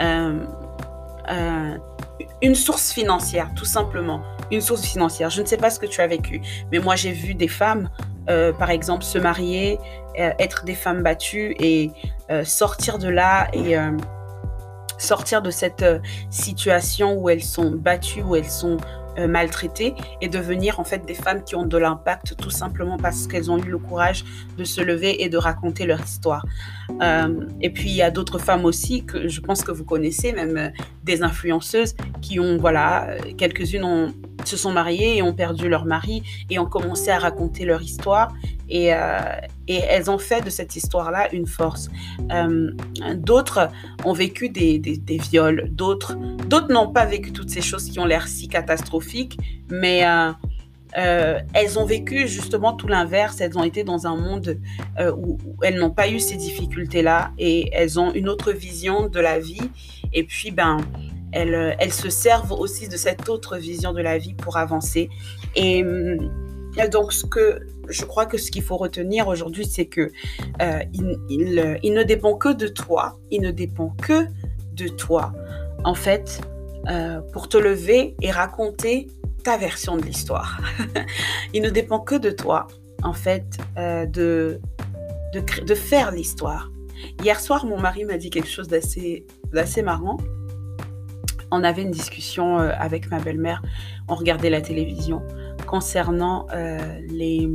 euh, 0.00 0.38
une 2.42 2.54
source 2.54 2.92
financière, 2.92 3.50
tout 3.54 3.64
simplement. 3.64 4.22
Une 4.50 4.60
source 4.60 4.82
financière. 4.82 5.30
Je 5.30 5.42
ne 5.42 5.46
sais 5.46 5.56
pas 5.56 5.70
ce 5.70 5.78
que 5.78 5.86
tu 5.86 6.00
as 6.00 6.06
vécu, 6.06 6.40
mais 6.72 6.78
moi 6.78 6.96
j'ai 6.96 7.12
vu 7.12 7.34
des 7.34 7.48
femmes, 7.48 7.90
par 8.26 8.70
exemple, 8.70 9.04
se 9.04 9.18
marier, 9.18 9.78
être 10.16 10.64
des 10.64 10.74
femmes 10.74 11.02
battues 11.02 11.54
et 11.58 11.90
sortir 12.44 12.98
de 12.98 13.08
là 13.08 13.48
et 13.52 13.76
sortir 14.98 15.40
de 15.40 15.50
cette 15.50 15.84
situation 16.30 17.14
où 17.14 17.28
elles 17.28 17.42
sont 17.42 17.70
battues, 17.70 18.22
où 18.22 18.36
elles 18.36 18.50
sont 18.50 18.76
euh, 19.18 19.26
maltraitées 19.26 19.94
et 20.20 20.28
devenir 20.28 20.80
en 20.80 20.84
fait 20.84 21.04
des 21.04 21.14
femmes 21.14 21.42
qui 21.42 21.56
ont 21.56 21.66
de 21.66 21.76
l'impact 21.76 22.36
tout 22.36 22.50
simplement 22.50 22.96
parce 22.96 23.26
qu'elles 23.26 23.50
ont 23.50 23.58
eu 23.58 23.68
le 23.68 23.78
courage 23.78 24.24
de 24.56 24.64
se 24.64 24.80
lever 24.80 25.22
et 25.22 25.28
de 25.28 25.36
raconter 25.36 25.86
leur 25.86 26.00
histoire. 26.00 26.44
Euh, 27.02 27.46
et 27.60 27.70
puis 27.70 27.90
il 27.90 27.96
y 27.96 28.02
a 28.02 28.10
d'autres 28.10 28.38
femmes 28.38 28.64
aussi 28.64 29.04
que 29.04 29.28
je 29.28 29.40
pense 29.40 29.62
que 29.62 29.72
vous 29.72 29.84
connaissez, 29.84 30.32
même 30.32 30.56
euh, 30.56 30.68
des 31.04 31.22
influenceuses 31.22 31.94
qui 32.20 32.38
ont, 32.38 32.56
voilà, 32.56 33.16
quelques-unes 33.36 34.12
se 34.44 34.56
sont 34.56 34.72
mariées 34.72 35.16
et 35.16 35.22
ont 35.22 35.34
perdu 35.34 35.68
leur 35.68 35.84
mari 35.84 36.22
et 36.48 36.58
ont 36.58 36.66
commencé 36.66 37.10
à 37.10 37.18
raconter 37.18 37.64
leur 37.64 37.82
histoire 37.82 38.32
et, 38.68 38.92
et 39.70 39.82
elles 39.88 40.10
ont 40.10 40.18
fait 40.18 40.44
de 40.44 40.50
cette 40.50 40.74
histoire-là 40.74 41.32
une 41.32 41.46
force. 41.46 41.88
d'autres 43.14 43.68
ont 44.04 44.12
vécu 44.12 44.48
des, 44.48 44.98
viols, 45.30 45.68
d'autres 45.70 46.16
d'autres 46.48 46.72
n'ont 46.72 46.92
pas 46.92 47.04
vécu 47.04 47.32
toutes 47.32 47.50
ces 47.50 47.62
choses 47.62 47.84
qui 47.88 47.98
ont 48.00 48.04
l'air 48.04 48.26
si 48.26 48.48
catastrophiques 48.48 49.38
mais 49.70 50.04
euh, 50.04 50.32
euh, 50.98 51.38
elles 51.54 51.78
ont 51.78 51.84
vécu 51.84 52.26
justement 52.26 52.72
tout 52.72 52.88
l'inverse. 52.88 53.40
Elles 53.40 53.56
ont 53.56 53.62
été 53.62 53.84
dans 53.84 54.08
un 54.08 54.16
monde 54.16 54.58
euh, 54.98 55.12
où, 55.12 55.38
elles 55.62 55.78
n'ont 55.78 55.92
pas 55.92 56.08
eu 56.08 56.18
ces 56.18 56.36
difficultés-là 56.36 57.30
et 57.38 57.70
elles 57.72 58.00
ont 58.00 58.12
une 58.12 58.28
autre 58.28 58.50
vision 58.50 59.06
de 59.06 59.20
la 59.20 59.38
vie. 59.38 59.70
Et 60.12 60.24
puis, 60.24 60.50
ben, 60.50 60.78
elles, 61.30 61.76
elles 61.78 61.92
se 61.92 62.10
servent 62.10 62.52
aussi 62.52 62.88
de 62.88 62.96
cette 62.96 63.28
autre 63.28 63.56
vision 63.56 63.92
de 63.92 64.02
la 64.02 64.18
vie 64.18 64.34
pour 64.34 64.56
avancer. 64.56 65.08
Et, 65.54 65.84
donc, 66.90 67.12
ce 67.12 67.26
que 67.26 67.60
je 67.88 68.04
crois 68.04 68.26
que 68.26 68.38
ce 68.38 68.50
qu'il 68.50 68.62
faut 68.62 68.76
retenir 68.76 69.28
aujourd'hui, 69.28 69.66
c'est 69.66 69.86
que 69.86 70.10
il, 70.92 71.18
il, 71.28 71.94
ne 71.94 72.02
dépend 72.02 72.36
que 72.36 72.52
de 72.52 72.68
toi, 72.68 73.18
il 73.30 73.42
ne 73.42 73.50
dépend 73.50 73.90
que 74.00 74.26
de 74.74 74.88
toi, 74.88 75.32
en 75.84 75.94
fait, 75.94 76.40
euh, 76.88 77.20
pour 77.32 77.48
te 77.48 77.58
lever 77.58 78.16
et 78.22 78.30
raconter 78.30 79.08
ta 79.44 79.58
version 79.58 79.98
de 79.98 80.02
l'histoire. 80.02 80.60
Il 81.52 81.62
ne 81.62 81.68
dépend 81.68 82.00
que 82.00 82.14
de 82.14 82.30
toi, 82.30 82.68
en 83.02 83.12
fait, 83.12 83.58
euh, 83.76 84.06
de, 84.06 84.60
de, 85.34 85.42
de, 85.62 85.74
faire 85.74 86.10
l'histoire. 86.10 86.70
Hier 87.22 87.38
soir, 87.38 87.66
mon 87.66 87.78
mari 87.78 88.06
m'a 88.06 88.16
dit 88.16 88.30
quelque 88.30 88.48
chose 88.48 88.66
d'assez 88.66 89.82
marrant. 89.82 90.16
On 91.50 91.62
avait 91.64 91.82
une 91.82 91.90
discussion 91.90 92.58
euh, 92.58 92.72
avec 92.78 93.10
ma 93.10 93.18
belle-mère, 93.18 93.60
on 94.08 94.14
regardait 94.14 94.50
la 94.50 94.62
télévision 94.62 95.22
concernant 95.70 96.46
les, 97.08 97.48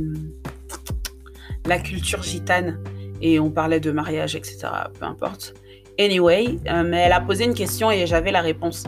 la 1.66 1.78
culture 1.78 2.22
gitane 2.22 2.82
et 3.20 3.38
on 3.38 3.50
parlait 3.50 3.80
de 3.80 3.90
mariage, 3.90 4.34
etc. 4.34 4.68
Peu 4.98 5.04
importe. 5.04 5.54
Anyway, 5.98 6.58
mais 6.64 6.98
elle 6.98 7.12
a 7.12 7.20
posé 7.20 7.44
une 7.44 7.54
question 7.54 7.90
et 7.90 8.06
j'avais 8.06 8.32
la 8.32 8.40
réponse. 8.40 8.84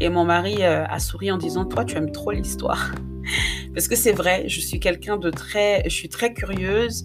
Et 0.00 0.08
mon 0.08 0.24
mari 0.24 0.56
euh, 0.60 0.84
a 0.86 0.98
souri 0.98 1.30
en 1.30 1.38
disant 1.38 1.64
Toi, 1.64 1.84
tu 1.84 1.96
aimes 1.96 2.10
trop 2.10 2.32
l'histoire. 2.32 2.92
Parce 3.74 3.88
que 3.88 3.96
c'est 3.96 4.12
vrai, 4.12 4.44
je 4.48 4.60
suis 4.60 4.80
quelqu'un 4.80 5.16
de 5.16 5.30
très. 5.30 5.82
Je 5.84 5.94
suis 5.94 6.08
très 6.08 6.32
curieuse. 6.32 7.04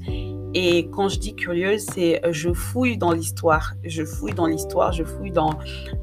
Et 0.55 0.89
quand 0.89 1.09
je 1.09 1.19
dis 1.19 1.35
curieuse, 1.35 1.85
c'est 1.93 2.25
euh, 2.25 2.33
je 2.33 2.51
fouille 2.51 2.97
dans 2.97 3.11
l'histoire. 3.11 3.73
Je 3.83 4.03
fouille 4.03 4.33
dans 4.33 4.47
l'histoire, 4.47 4.91
je 4.91 5.03
fouille 5.03 5.31
dans 5.31 5.59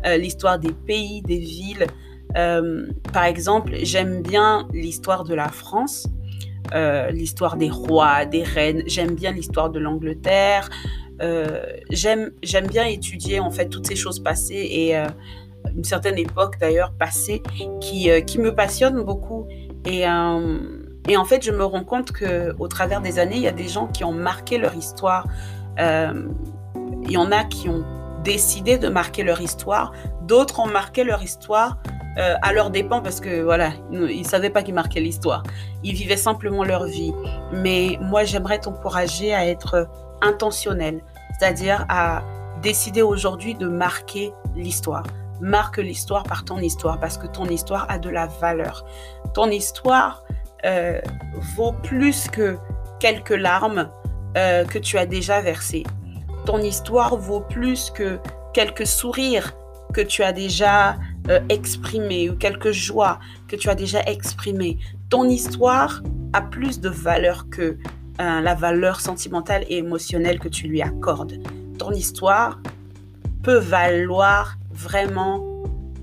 euh, 0.06 0.16
l'histoire 0.16 0.58
des 0.58 0.72
pays, 0.72 1.22
des 1.22 1.38
villes. 1.38 1.86
Par 3.12 3.24
exemple, 3.24 3.72
j'aime 3.82 4.22
bien 4.22 4.68
l'histoire 4.72 5.24
de 5.24 5.34
la 5.34 5.48
France, 5.48 6.06
l'histoire 7.10 7.56
des 7.56 7.70
rois, 7.70 8.26
des 8.26 8.42
reines. 8.42 8.82
J'aime 8.86 9.14
bien 9.14 9.32
l'histoire 9.32 9.70
de 9.70 9.78
l'Angleterre. 9.78 10.68
j'aime 11.90 12.30
j'aime 12.42 12.66
bien 12.66 12.84
étudier 12.84 13.40
en 13.40 13.50
fait 13.50 13.68
toutes 13.68 13.86
ces 13.86 13.96
choses 13.96 14.22
passées 14.22 14.68
et 14.70 14.96
une 15.74 15.84
certaine 15.84 16.18
époque 16.18 16.58
d'ailleurs 16.58 16.92
passée 16.92 17.42
qui, 17.80 18.10
euh, 18.10 18.20
qui 18.20 18.38
me 18.38 18.54
passionne 18.54 19.02
beaucoup. 19.02 19.46
Et, 19.84 20.08
euh, 20.08 20.58
et, 21.08 21.16
en 21.16 21.24
fait, 21.24 21.44
je 21.44 21.52
me 21.52 21.64
rends 21.64 21.84
compte 21.84 22.12
qu'au 22.12 22.68
travers 22.68 23.00
des 23.00 23.18
années, 23.18 23.36
il 23.36 23.42
y 23.42 23.48
a 23.48 23.52
des 23.52 23.68
gens 23.68 23.86
qui 23.86 24.04
ont 24.04 24.12
marqué 24.12 24.58
leur 24.58 24.74
histoire. 24.74 25.26
Euh, 25.78 26.28
il 27.02 27.12
y 27.12 27.16
en 27.16 27.30
a 27.30 27.44
qui 27.44 27.68
ont 27.68 27.84
décidé 28.24 28.78
de 28.78 28.88
marquer 28.88 29.22
leur 29.22 29.40
histoire. 29.40 29.92
D'autres 30.22 30.60
ont 30.60 30.66
marqué 30.66 31.04
leur 31.04 31.22
histoire 31.22 31.78
à 32.16 32.52
leur 32.52 32.70
dépens 32.70 33.02
parce 33.02 33.20
que 33.20 33.42
voilà, 33.42 33.72
ils 33.92 34.20
ne 34.20 34.24
savaient 34.24 34.50
pas 34.50 34.62
qu'ils 34.62 34.74
marquaient 34.74 35.00
l'histoire. 35.00 35.42
Ils 35.84 35.94
vivaient 35.94 36.16
simplement 36.16 36.64
leur 36.64 36.86
vie. 36.86 37.12
Mais 37.52 37.98
moi, 38.00 38.24
j'aimerais 38.24 38.58
t'encourager 38.58 39.34
à 39.34 39.46
être 39.46 39.86
intentionnel, 40.22 41.02
c'est-à-dire 41.38 41.84
à 41.90 42.22
décider 42.62 43.02
aujourd'hui 43.02 43.54
de 43.54 43.68
marquer 43.68 44.32
l'histoire 44.54 45.04
marque 45.40 45.78
l'histoire 45.78 46.22
par 46.24 46.44
ton 46.44 46.58
histoire 46.58 46.98
parce 46.98 47.18
que 47.18 47.26
ton 47.26 47.46
histoire 47.46 47.86
a 47.88 47.98
de 47.98 48.08
la 48.08 48.26
valeur. 48.26 48.84
Ton 49.34 49.50
histoire 49.50 50.24
euh, 50.64 51.00
vaut 51.56 51.72
plus 51.72 52.28
que 52.28 52.58
quelques 52.98 53.30
larmes 53.30 53.90
euh, 54.36 54.64
que 54.64 54.78
tu 54.78 54.98
as 54.98 55.06
déjà 55.06 55.40
versées. 55.40 55.84
Ton 56.44 56.58
histoire 56.58 57.16
vaut 57.16 57.40
plus 57.40 57.90
que 57.90 58.18
quelques 58.54 58.86
sourires 58.86 59.52
que 59.92 60.00
tu 60.00 60.22
as 60.22 60.32
déjà 60.32 60.96
euh, 61.30 61.40
exprimés 61.48 62.30
ou 62.30 62.36
quelques 62.36 62.72
joies 62.72 63.18
que 63.48 63.56
tu 63.56 63.68
as 63.68 63.74
déjà 63.74 64.02
exprimées. 64.02 64.78
Ton 65.08 65.24
histoire 65.28 66.02
a 66.32 66.40
plus 66.40 66.80
de 66.80 66.88
valeur 66.88 67.48
que 67.50 67.78
la 68.18 68.54
valeur 68.54 69.02
sentimentale 69.02 69.66
et 69.68 69.76
émotionnelle 69.76 70.38
que 70.38 70.48
tu 70.48 70.68
lui 70.68 70.80
accordes. 70.80 71.34
Ton 71.78 71.92
histoire 71.92 72.58
peut 73.42 73.58
valoir 73.58 74.56
vraiment 74.72 75.56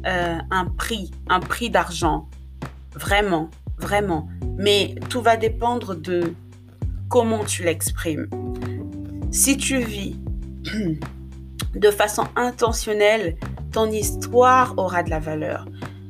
euh, 0.06 0.38
un 0.52 0.66
prix, 0.66 1.12
un 1.30 1.40
prix 1.40 1.70
d'argent. 1.70 2.28
Vraiment, 2.94 3.50
vraiment. 3.78 4.28
Mais 4.58 4.96
tout 5.10 5.22
va 5.22 5.38
dépendre 5.38 5.96
de 5.96 6.34
comment 7.10 7.46
tu 7.46 7.64
l'exprimes. 7.64 8.28
Si 9.32 9.56
tu 9.56 9.80
vis 9.80 10.18
de 11.76 11.92
façon 11.92 12.24
intentionnelle, 12.36 13.38
ton 13.74 13.92
histoire 13.92 14.74
aura 14.78 15.04
de 15.04 15.10
la 15.10 15.20
valeur. 15.20 15.66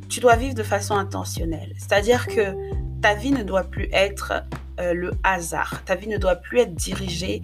Tu 0.10 0.20
dois 0.20 0.36
vivre 0.36 0.54
de 0.54 0.64
façon 0.64 0.96
intentionnelle. 0.96 1.74
C'est-à-dire 1.78 2.28
que 2.28 2.54
ta 3.02 3.16
vie 3.16 3.32
ne 3.32 3.42
doit 3.42 3.64
plus 3.64 3.90
être 3.92 4.44
euh, 4.80 4.94
le 4.94 5.12
hasard. 5.24 5.84
Ta 5.86 5.96
vie 5.96 6.08
ne 6.08 6.18
doit 6.18 6.36
plus 6.36 6.60
être 6.60 6.76
dirigée 6.76 7.42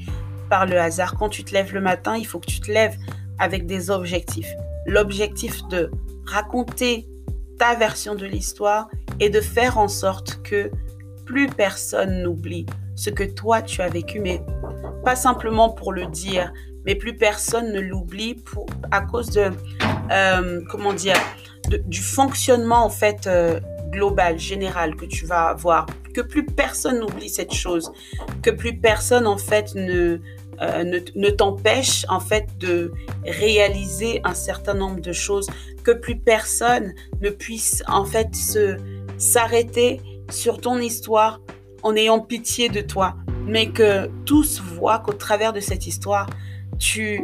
par 0.50 0.68
le 0.68 0.80
hasard. 0.80 1.16
Quand 1.18 1.30
tu 1.30 1.44
te 1.44 1.54
lèves 1.54 1.74
le 1.74 1.82
matin, 1.82 2.16
il 2.16 2.28
faut 2.28 2.40
que 2.40 2.46
tu 2.46 2.60
te 2.60 2.72
lèves 2.72 2.98
avec 3.40 3.66
des 3.66 3.90
objectifs 3.90 4.54
l'objectif 4.90 5.68
de 5.68 5.92
raconter 6.26 7.08
ta 7.58 7.76
version 7.76 8.16
de 8.16 8.26
l'histoire 8.26 8.90
et 9.20 9.30
de 9.30 9.42
faire 9.42 9.78
en 9.78 9.88
sorte 9.88 10.42
que 10.44 10.72
plus 11.26 11.48
personne 11.48 12.24
n'oublie 12.24 12.66
ce 12.96 13.10
que 13.10 13.24
toi 13.24 13.62
tu 13.62 13.82
as 13.82 13.90
vécu, 13.90 14.20
mais 14.20 14.42
pas 15.06 15.16
simplement 15.16 15.70
pour 15.70 15.94
le 15.94 16.08
dire, 16.08 16.52
mais 16.86 16.96
plus 16.96 17.16
personne 17.16 17.72
ne 17.72 17.80
l'oublie 17.80 18.36
pour 18.36 18.66
à 18.92 19.02
cause 19.02 19.30
de 19.32 19.50
euh, 20.12 20.62
comment 20.70 20.94
dire 20.94 21.18
du 21.86 22.02
fonctionnement 22.02 22.84
en 22.84 22.90
fait 22.90 23.28
euh, 23.28 23.60
global 23.92 24.40
général 24.40 24.96
que 24.96 25.06
tu 25.06 25.26
vas 25.26 25.50
avoir, 25.50 25.86
que 26.14 26.22
plus 26.22 26.46
personne 26.46 27.00
n'oublie 27.00 27.30
cette 27.30 27.54
chose, 27.54 27.92
que 28.42 28.50
plus 28.50 28.78
personne 28.78 29.28
en 29.28 29.38
fait 29.38 29.76
ne 29.76 30.20
euh, 30.62 31.00
ne, 31.16 31.30
t'empêche 31.30 32.06
en 32.10 32.20
fait 32.20 32.46
de 32.58 32.92
réaliser 33.26 34.20
un 34.26 34.34
certain 34.34 34.74
nombre 34.74 35.00
de 35.00 35.14
choses, 35.14 35.48
que 35.84 35.92
plus 35.92 36.18
personne 36.18 36.94
ne 37.22 37.30
puisse 37.30 37.82
en 37.88 38.04
fait 38.04 38.36
se 38.36 38.76
s'arrêter 39.18 40.02
sur 40.30 40.60
ton 40.60 40.78
histoire 40.80 41.40
en 41.82 41.96
ayant 41.96 42.20
pitié 42.20 42.68
de 42.68 42.82
toi, 42.82 43.16
mais 43.46 43.70
que 43.70 44.08
tous 44.26 44.60
voient 44.60 45.00
qu'au 45.00 45.14
travers 45.14 45.54
de 45.54 45.62
cette 45.62 45.88
histoire, 45.88 46.28
tu 46.80 47.24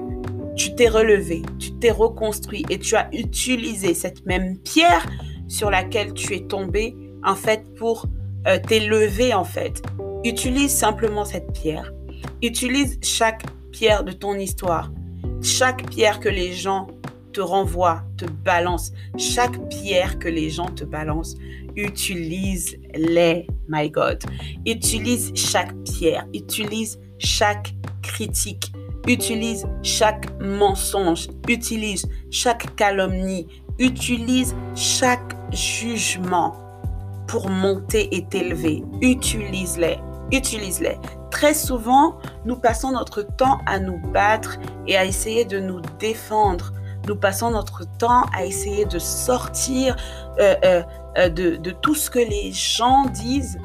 tu 0.56 0.74
t'es 0.76 0.88
relevé, 0.88 1.42
tu 1.60 1.72
t'es 1.74 1.92
reconstruit 1.92 2.66
et 2.70 2.80
tu 2.80 2.96
as 2.96 3.10
utilisé 3.14 3.94
cette 3.94 4.26
même 4.26 4.58
pierre 4.60 5.06
sur 5.48 5.70
laquelle 5.70 6.14
tu 6.14 6.34
es 6.34 6.42
tombé 6.42 6.96
en 7.24 7.36
fait 7.36 7.74
pour 7.76 8.06
euh, 8.48 8.58
t'élever 8.60 9.34
en 9.34 9.44
fait. 9.44 9.82
Utilise 10.24 10.72
simplement 10.72 11.26
cette 11.26 11.52
pierre. 11.54 11.92
Utilise 12.42 13.00
chaque 13.02 13.44
pierre 13.72 14.04
de 14.04 14.12
ton 14.12 14.36
histoire, 14.36 14.92
chaque 15.42 15.90
pierre 15.90 16.20
que 16.20 16.30
les 16.30 16.54
gens 16.54 16.88
te 17.34 17.42
renvoient, 17.42 18.04
te 18.18 18.26
balancent, 18.26 18.94
chaque 19.18 19.68
pierre 19.68 20.20
que 20.20 20.30
les 20.30 20.50
gens 20.50 20.70
te 20.70 20.86
balancent, 20.86 21.36
utilise-les, 21.76 23.48
my 23.68 23.90
God. 23.90 24.24
Utilise 24.66 25.34
chaque 25.36 25.76
pierre, 25.84 26.26
utilise 26.34 27.00
chaque 27.20 27.74
critique, 28.02 28.72
utilise 29.08 29.68
chaque 29.84 30.28
mensonge, 30.40 31.28
utilise 31.48 32.08
chaque 32.32 32.76
calomnie, 32.76 33.48
utilise 33.80 34.56
chaque 34.76 35.36
jugement 35.52 36.56
pour 37.28 37.50
monter 37.50 38.16
et 38.16 38.26
t'élever. 38.26 38.84
Utilise-les, 39.02 39.98
utilise-les. 40.32 40.98
Très 41.32 41.54
souvent, 41.54 42.18
nous 42.46 42.56
passons 42.56 42.92
notre 42.92 43.22
temps 43.22 43.60
à 43.66 43.80
nous 43.80 44.00
battre 44.12 44.58
et 44.88 44.96
à 44.96 45.06
essayer 45.06 45.46
de 45.46 45.60
nous 45.60 45.82
défendre. 46.00 46.72
Nous 47.08 47.16
passons 47.16 47.52
notre 47.52 47.84
temps 47.98 48.24
à 48.36 48.46
essayer 48.46 48.86
de 48.86 49.00
sortir 49.00 49.96
euh, 50.40 50.56
euh, 50.64 50.84
euh, 51.18 51.30
de, 51.30 51.56
de, 51.58 51.72
tout 51.72 51.94
ce 51.94 52.10
que 52.10 52.20
les 52.20 52.52
gens 52.52 53.06
disent. 53.06 53.60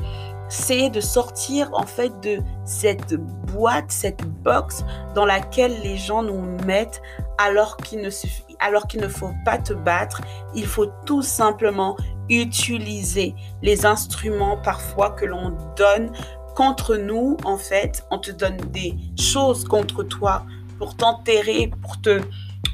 C'est 0.51 0.91
de 0.91 1.01
sortir 1.01 1.71
en 1.73 1.87
fait 1.87 2.13
de 2.21 2.41
cette 2.65 3.15
boîte, 3.15 3.91
cette 3.91 4.25
box 4.43 4.85
dans 5.15 5.25
laquelle 5.25 5.81
les 5.83 5.97
gens 5.97 6.23
nous 6.23 6.43
mettent 6.67 7.01
alors 7.39 7.77
qu'il 7.77 8.03
ne 8.03 8.11
suffit, 8.11 8.57
alors 8.59 8.87
qu'il 8.89 9.01
ne 9.01 9.09
faut 9.09 9.33
pas 9.45 9.59
te 9.59 9.73
battre. 9.73 10.21
Il 10.55 10.67
faut 10.67 10.89
tout 11.07 11.23
simplement 11.23 11.97
utiliser 12.29 13.35
les 13.63 13.87
instruments 13.87 14.57
parfois 14.57 15.11
que 15.11 15.25
l'on 15.25 15.57
donne 15.77 16.11
contre 16.57 16.97
nous, 16.97 17.37
en 17.45 17.57
fait, 17.57 18.05
on 18.11 18.19
te 18.19 18.33
donne 18.33 18.57
des 18.57 18.95
choses 19.19 19.65
contre 19.65 20.03
toi 20.03 20.45
pour 20.79 20.97
t'enterrer, 20.97 21.71
pour 21.81 22.01
te 22.01 22.21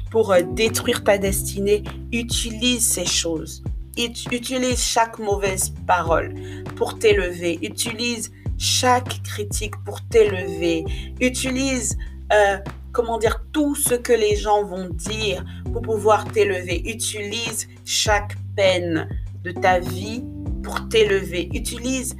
pour 0.09 0.31
euh, 0.31 0.41
détruire 0.41 1.03
ta 1.03 1.17
destinée. 1.17 1.83
Utilise 2.11 2.87
ces 2.91 3.05
choses. 3.05 3.63
Utilise 3.97 4.79
chaque 4.79 5.17
mauvaise 5.17 5.73
parole 5.87 6.33
pour 6.75 6.99
t'élever. 6.99 7.57
Utilise 7.63 8.31
chaque 8.57 9.23
critique 9.23 9.75
pour 9.85 10.01
t'élever. 10.07 10.85
Utilise, 11.19 11.97
euh, 12.31 12.57
comment 12.91 13.17
dire, 13.17 13.43
tout 13.51 13.73
ce 13.75 13.95
que 13.95 14.13
les 14.13 14.35
gens 14.35 14.63
vont 14.63 14.89
dire 14.89 15.43
pour 15.73 15.81
pouvoir 15.81 16.25
t'élever. 16.25 16.87
Utilise 16.89 17.67
chaque 17.85 18.35
peine 18.55 19.09
de 19.43 19.51
ta 19.51 19.79
vie 19.79 20.23
pour 20.63 20.87
t'élever. 20.89 21.49
Utilise 21.53 22.15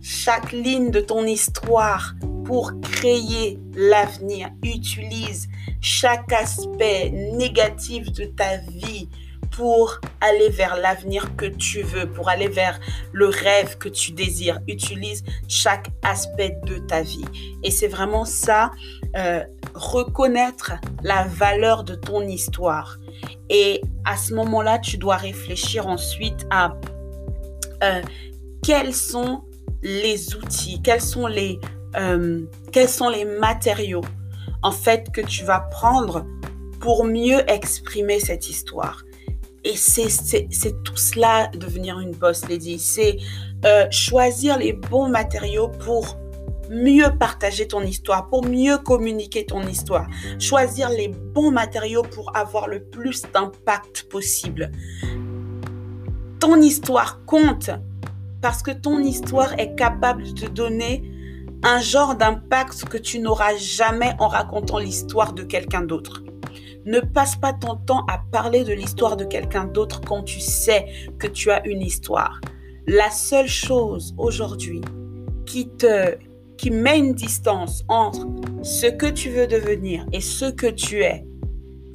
chaque 0.00 0.52
ligne 0.52 0.90
de 0.90 1.00
ton 1.00 1.24
histoire 1.26 2.14
pour 2.44 2.72
créer 2.80 3.58
l'avenir. 3.74 4.50
Utilise 4.62 5.48
chaque 5.80 6.32
aspect 6.32 7.10
négatif 7.10 8.12
de 8.12 8.26
ta 8.26 8.58
vie 8.58 9.08
pour 9.56 10.00
aller 10.20 10.48
vers 10.48 10.76
l'avenir 10.76 11.36
que 11.36 11.46
tu 11.46 11.82
veux, 11.82 12.10
pour 12.10 12.28
aller 12.28 12.48
vers 12.48 12.80
le 13.12 13.26
rêve 13.26 13.78
que 13.78 13.88
tu 13.88 14.12
désires. 14.12 14.58
Utilise 14.66 15.22
chaque 15.48 15.88
aspect 16.02 16.58
de 16.64 16.78
ta 16.78 17.02
vie. 17.02 17.24
Et 17.62 17.70
c'est 17.70 17.88
vraiment 17.88 18.24
ça, 18.24 18.72
euh, 19.16 19.44
reconnaître 19.74 20.72
la 21.02 21.24
valeur 21.24 21.84
de 21.84 21.94
ton 21.94 22.22
histoire. 22.22 22.98
Et 23.48 23.80
à 24.04 24.16
ce 24.16 24.34
moment-là, 24.34 24.78
tu 24.78 24.98
dois 24.98 25.16
réfléchir 25.16 25.86
ensuite 25.86 26.46
à 26.50 26.74
euh, 27.82 28.02
quels 28.62 28.94
sont 28.94 29.44
les 29.82 30.34
outils, 30.34 30.80
quels 30.82 31.02
sont 31.02 31.26
les, 31.26 31.60
euh, 31.96 32.40
quels 32.72 32.88
sont 32.88 33.08
les 33.08 33.24
matériaux 33.24 34.04
en 34.62 34.72
fait 34.72 35.12
que 35.12 35.20
tu 35.20 35.44
vas 35.44 35.60
prendre 35.60 36.26
pour 36.80 37.04
mieux 37.04 37.48
exprimer 37.48 38.18
cette 38.18 38.48
histoire. 38.48 39.04
Et 39.64 39.76
c'est 39.76 40.82
tout 40.84 40.96
cela, 40.96 41.48
devenir 41.48 41.98
une 41.98 42.12
boss 42.12 42.46
lady. 42.48 42.78
C'est 42.78 43.16
euh, 43.64 43.86
choisir 43.90 44.58
les 44.58 44.74
bons 44.74 45.08
matériaux 45.08 45.68
pour 45.68 46.18
mieux 46.70 47.10
partager 47.18 47.66
ton 47.66 47.82
histoire, 47.82 48.28
pour 48.28 48.44
mieux 48.44 48.78
communiquer 48.78 49.46
ton 49.46 49.62
histoire. 49.62 50.06
Choisir 50.38 50.90
les 50.90 51.08
bons 51.08 51.50
matériaux 51.50 52.02
pour 52.02 52.36
avoir 52.36 52.68
le 52.68 52.84
plus 52.84 53.22
d'impact 53.32 54.04
possible. 54.10 54.70
Ton 56.40 56.60
histoire 56.60 57.24
compte 57.24 57.70
parce 58.42 58.62
que 58.62 58.70
ton 58.70 58.98
histoire 58.98 59.58
est 59.58 59.74
capable 59.74 60.34
de 60.34 60.46
donner 60.46 61.10
un 61.62 61.80
genre 61.80 62.14
d'impact 62.14 62.84
que 62.84 62.98
tu 62.98 63.18
n'auras 63.18 63.56
jamais 63.56 64.14
en 64.18 64.28
racontant 64.28 64.78
l'histoire 64.78 65.32
de 65.32 65.42
quelqu'un 65.42 65.80
d'autre. 65.80 66.22
Ne 66.86 67.00
passe 67.00 67.36
pas 67.36 67.54
ton 67.54 67.76
temps 67.76 68.04
à 68.08 68.18
parler 68.30 68.62
de 68.62 68.72
l'histoire 68.72 69.16
de 69.16 69.24
quelqu'un 69.24 69.64
d'autre 69.64 70.02
quand 70.02 70.22
tu 70.22 70.40
sais 70.40 70.86
que 71.18 71.26
tu 71.26 71.50
as 71.50 71.66
une 71.66 71.80
histoire. 71.80 72.40
La 72.86 73.10
seule 73.10 73.48
chose 73.48 74.14
aujourd'hui 74.18 74.82
qui 75.46 75.68
te 75.70 76.16
qui 76.58 76.70
met 76.70 76.98
une 76.98 77.14
distance 77.14 77.84
entre 77.88 78.26
ce 78.62 78.86
que 78.86 79.06
tu 79.06 79.30
veux 79.30 79.46
devenir 79.46 80.06
et 80.12 80.20
ce 80.20 80.50
que 80.50 80.66
tu 80.66 81.02
es, 81.02 81.26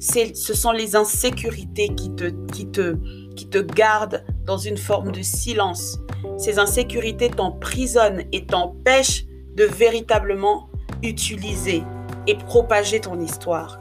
ce 0.00 0.54
sont 0.54 0.72
les 0.72 0.96
insécurités 0.96 1.94
qui 1.94 2.14
te 2.14 2.30
qui 2.52 2.66
te 2.66 2.96
qui 3.36 3.48
te 3.48 3.58
gardent 3.58 4.24
dans 4.44 4.58
une 4.58 4.76
forme 4.76 5.12
de 5.12 5.22
silence. 5.22 6.00
Ces 6.36 6.58
insécurités 6.58 7.30
t'emprisonnent 7.30 8.24
et 8.32 8.44
t'empêchent 8.44 9.24
de 9.54 9.64
véritablement 9.64 10.68
utiliser 11.02 11.82
et 12.26 12.34
propager 12.34 13.00
ton 13.00 13.20
histoire 13.20 13.79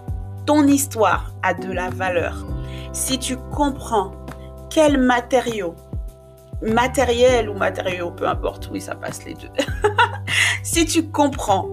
ton 0.49 0.65
histoire 0.65 1.31
a 1.43 1.53
de 1.53 1.71
la 1.71 1.91
valeur. 1.91 2.43
Si 2.91 3.19
tu 3.19 3.37
comprends 3.37 4.13
quel 4.71 4.97
matériau, 4.97 5.75
matériel 6.63 7.51
ou 7.51 7.53
matériau, 7.53 8.09
peu 8.09 8.27
importe, 8.27 8.67
oui, 8.71 8.81
ça 8.81 8.95
passe 8.95 9.23
les 9.25 9.35
deux. 9.35 9.51
si 10.63 10.87
tu 10.87 11.11
comprends 11.11 11.67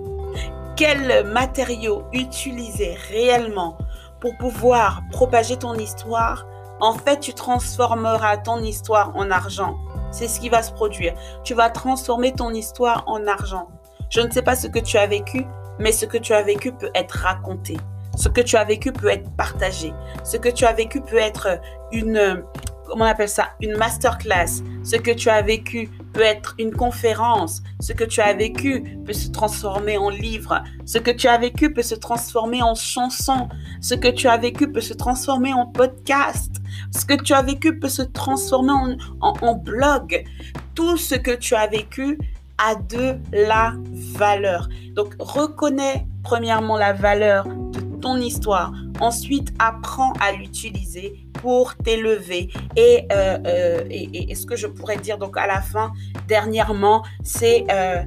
quel 0.77 1.27
matériau 1.27 2.03
utiliser 2.13 2.99
réellement 3.09 3.79
pour 4.21 4.37
pouvoir 4.37 5.01
propager 5.11 5.57
ton 5.57 5.73
histoire, 5.77 6.47
en 6.79 6.93
fait, 6.93 7.21
tu 7.21 7.33
transformeras 7.33 8.37
ton 8.37 8.59
histoire 8.59 9.17
en 9.17 9.31
argent. 9.31 9.79
C'est 10.11 10.29
ce 10.29 10.39
qui 10.39 10.51
va 10.51 10.63
se 10.63 10.73
produire. 10.73 11.15
Tu 11.45 11.55
vas 11.55 11.71
transformer 11.71 12.35
ton 12.35 12.51
histoire 12.51 13.05
en 13.07 13.27
argent. 13.27 13.69
Je 14.11 14.21
ne 14.21 14.31
sais 14.31 14.43
pas 14.43 14.55
ce 14.55 14.67
que 14.67 14.81
tu 14.81 14.99
as 14.99 15.07
vécu, 15.07 15.47
mais 15.79 15.93
ce 15.93 16.05
que 16.05 16.19
tu 16.19 16.35
as 16.35 16.43
vécu 16.43 16.73
peut 16.73 16.91
être 16.95 17.13
raconté. 17.13 17.79
Ce 18.17 18.29
que 18.29 18.41
tu 18.41 18.57
as 18.57 18.65
vécu 18.65 18.93
peut 18.93 19.09
être 19.09 19.31
partagé. 19.37 19.93
Ce 20.25 20.37
que 20.37 20.49
tu 20.49 20.65
as 20.65 20.73
vécu 20.73 21.01
peut 21.03 21.19
être 21.19 21.61
une, 21.93 22.43
comment 22.87 23.05
on 23.05 23.09
appelle 23.09 23.29
ça, 23.29 23.51
une 23.61 23.77
masterclass. 23.77 24.63
Ce 24.83 24.97
que 24.97 25.11
tu 25.11 25.29
as 25.29 25.43
vécu 25.43 25.91
peut 26.15 26.23
être 26.23 26.55
une 26.59 26.73
conférence. 26.73 27.63
Ce 27.81 27.93
que 27.93 28.05
tu 28.05 28.23
as 28.23 28.33
vécu 28.33 28.99
peut 29.05 29.13
se 29.13 29.31
transformer 29.31 29.99
en 29.99 30.09
livre. 30.09 30.65
Ce 30.87 30.97
que 30.97 31.11
tu 31.11 31.29
as 31.29 31.37
vécu 31.37 31.73
peut 31.73 31.83
se 31.83 31.95
transformer 31.95 32.63
en 32.63 32.75
chanson. 32.75 33.49
Ce 33.83 33.95
que 33.95 34.09
tu 34.09 34.29
as 34.29 34.39
vécu 34.39 34.73
peut 34.73 34.81
se 34.81 34.95
transformer 34.95 35.53
en 35.53 35.67
podcast. 35.67 36.57
Ce 36.97 37.05
que 37.05 37.15
tu 37.15 37.35
as 37.35 37.43
vécu 37.43 37.79
peut 37.79 37.91
se 37.91 38.03
transformer 38.03 38.97
en, 39.21 39.55
blog. 39.55 40.25
Tout 40.75 40.97
ce 40.97 41.15
que 41.15 41.33
tu 41.33 41.55
as 41.55 41.67
vécu 41.67 42.19
a 42.59 42.75
de 42.77 43.19
la 43.33 43.75
valeur. 43.93 44.69
Donc 44.95 45.15
reconnais 45.19 46.07
premièrement 46.23 46.79
la 46.79 46.95
valeur 46.95 47.47
histoire. 48.21 48.73
Ensuite, 49.01 49.53
apprends 49.59 50.13
à 50.21 50.33
l'utiliser 50.33 51.27
pour 51.35 51.75
t'élever. 51.77 52.51
Et, 52.77 53.07
euh, 53.13 53.39
euh, 53.47 53.85
et, 53.91 54.35
ce 54.35 54.47
que 54.47 54.57
je 54.57 54.67
pourrais 54.67 54.97
dire 54.97 55.19
donc 55.19 55.37
à 55.37 55.47
la 55.47 55.61
fin, 55.61 55.93
dernièrement, 56.29 57.03
c'est 57.23 57.67
euh, 57.71 58.03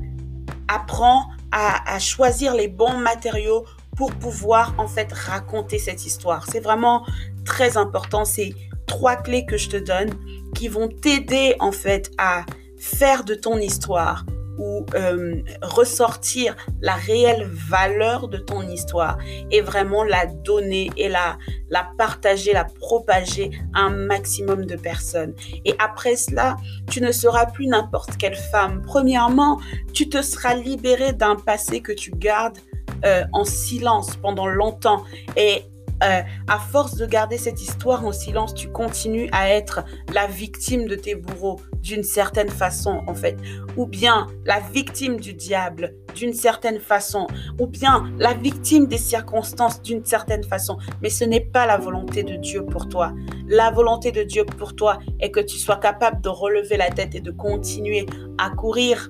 apprends 0.68 1.26
à, 1.52 1.96
à 1.96 2.00
choisir 2.00 2.54
les 2.54 2.68
bons 2.68 2.98
matériaux 2.98 3.66
pour 3.96 4.14
pouvoir 4.14 4.74
en 4.78 4.88
fait 4.88 5.12
raconter 5.12 5.80
cette 5.80 6.06
histoire. 6.06 6.46
C'est 6.50 6.62
vraiment 6.62 7.06
très 7.46 7.78
important. 7.78 8.26
C'est 8.26 8.54
trois 8.88 9.16
clés 9.16 9.46
que 9.46 9.58
je 9.58 9.70
te 9.70 9.78
donne 9.78 10.10
qui 10.56 10.68
vont 10.68 10.88
t'aider 10.88 11.56
en 11.60 11.72
fait 11.72 12.12
à 12.18 12.46
faire 12.78 13.24
de 13.24 13.36
ton 13.36 13.58
histoire 13.58 14.26
euh, 14.60 15.42
ressortir 15.62 16.56
la 16.82 16.94
réelle 16.94 17.50
valeur 17.50 18.28
de 18.28 18.38
ton 18.38 18.62
histoire 18.62 19.18
et 19.52 19.62
vraiment 19.62 20.04
la 20.04 20.26
donner 20.26 20.90
et 20.98 21.10
la, 21.10 21.38
la 21.70 21.90
partager, 21.98 22.54
la 22.54 22.66
propager 22.66 23.52
à 23.74 23.82
un 23.82 23.90
maximum 23.90 24.66
de 24.66 24.76
personnes. 24.76 25.34
Et 25.66 25.76
après 25.80 26.16
cela, 26.16 26.58
tu 26.90 27.02
ne 27.02 27.12
seras 27.12 27.46
plus 27.46 27.68
n'importe 27.68 28.18
quelle 28.18 28.36
femme. 28.36 28.82
Premièrement, 28.86 29.60
tu 29.94 30.10
te 30.10 30.22
seras 30.22 30.56
libéré 30.56 31.14
d'un 31.14 31.36
passé 31.36 31.82
que 31.82 31.92
tu 31.92 32.12
gardes 32.12 32.58
euh, 33.06 33.24
en 33.32 33.46
silence 33.46 34.16
pendant 34.18 34.48
longtemps. 34.48 35.04
Et 35.38 35.64
euh, 36.02 36.22
à 36.48 36.60
force 36.60 36.96
de 36.96 37.06
garder 37.06 37.38
cette 37.38 37.62
histoire 37.62 38.06
en 38.06 38.14
silence, 38.14 38.54
tu 38.54 38.70
continues 38.70 39.30
à 39.34 39.50
être 39.50 39.84
la 40.14 40.28
victime 40.28 40.88
de 40.88 40.96
tes 40.96 41.16
bourreaux 41.16 41.60
d'une 41.82 42.04
certaine 42.04 42.50
façon, 42.50 43.02
en 43.08 43.14
fait. 43.14 43.38
Ou 43.76 43.86
bien 43.86 44.28
la 44.46 44.60
victime 44.60 45.20
du 45.20 45.34
diable 45.34 45.96
d'une 46.16 46.34
certaine 46.34 46.80
façon. 46.80 47.28
Ou 47.60 47.68
bien 47.68 48.12
la 48.18 48.34
victime 48.34 48.88
des 48.88 48.98
circonstances 48.98 49.82
d'une 49.82 50.06
certaine 50.06 50.44
façon. 50.44 50.78
Mais 51.02 51.10
ce 51.10 51.26
n'est 51.26 51.46
pas 51.46 51.66
la 51.66 51.78
volonté 51.78 52.24
de 52.24 52.36
Dieu 52.36 52.66
pour 52.66 52.88
toi. 52.88 53.14
La 53.48 53.72
volonté 53.72 54.12
de 54.12 54.24
Dieu 54.24 54.46
pour 54.46 54.76
toi 54.76 55.00
est 55.20 55.32
que 55.32 55.42
tu 55.42 55.58
sois 55.58 55.78
capable 55.78 56.22
de 56.22 56.30
relever 56.30 56.78
la 56.78 56.90
tête 56.90 57.16
et 57.16 57.22
de 57.22 57.32
continuer 57.32 58.06
à 58.38 58.52
courir, 58.52 59.10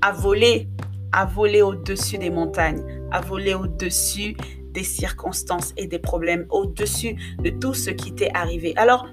à 0.00 0.12
voler, 0.12 0.68
à 1.12 1.24
voler 1.24 1.62
au-dessus 1.62 2.18
des 2.18 2.30
montagnes, 2.30 2.84
à 3.10 3.20
voler 3.20 3.54
au-dessus 3.54 4.36
des 4.72 4.84
circonstances 4.84 5.72
et 5.76 5.86
des 5.86 5.98
problèmes, 5.98 6.46
au-dessus 6.50 7.16
de 7.42 7.50
tout 7.50 7.74
ce 7.74 7.90
qui 7.90 8.14
t'est 8.14 8.30
arrivé. 8.34 8.72
Alors, 8.76 9.06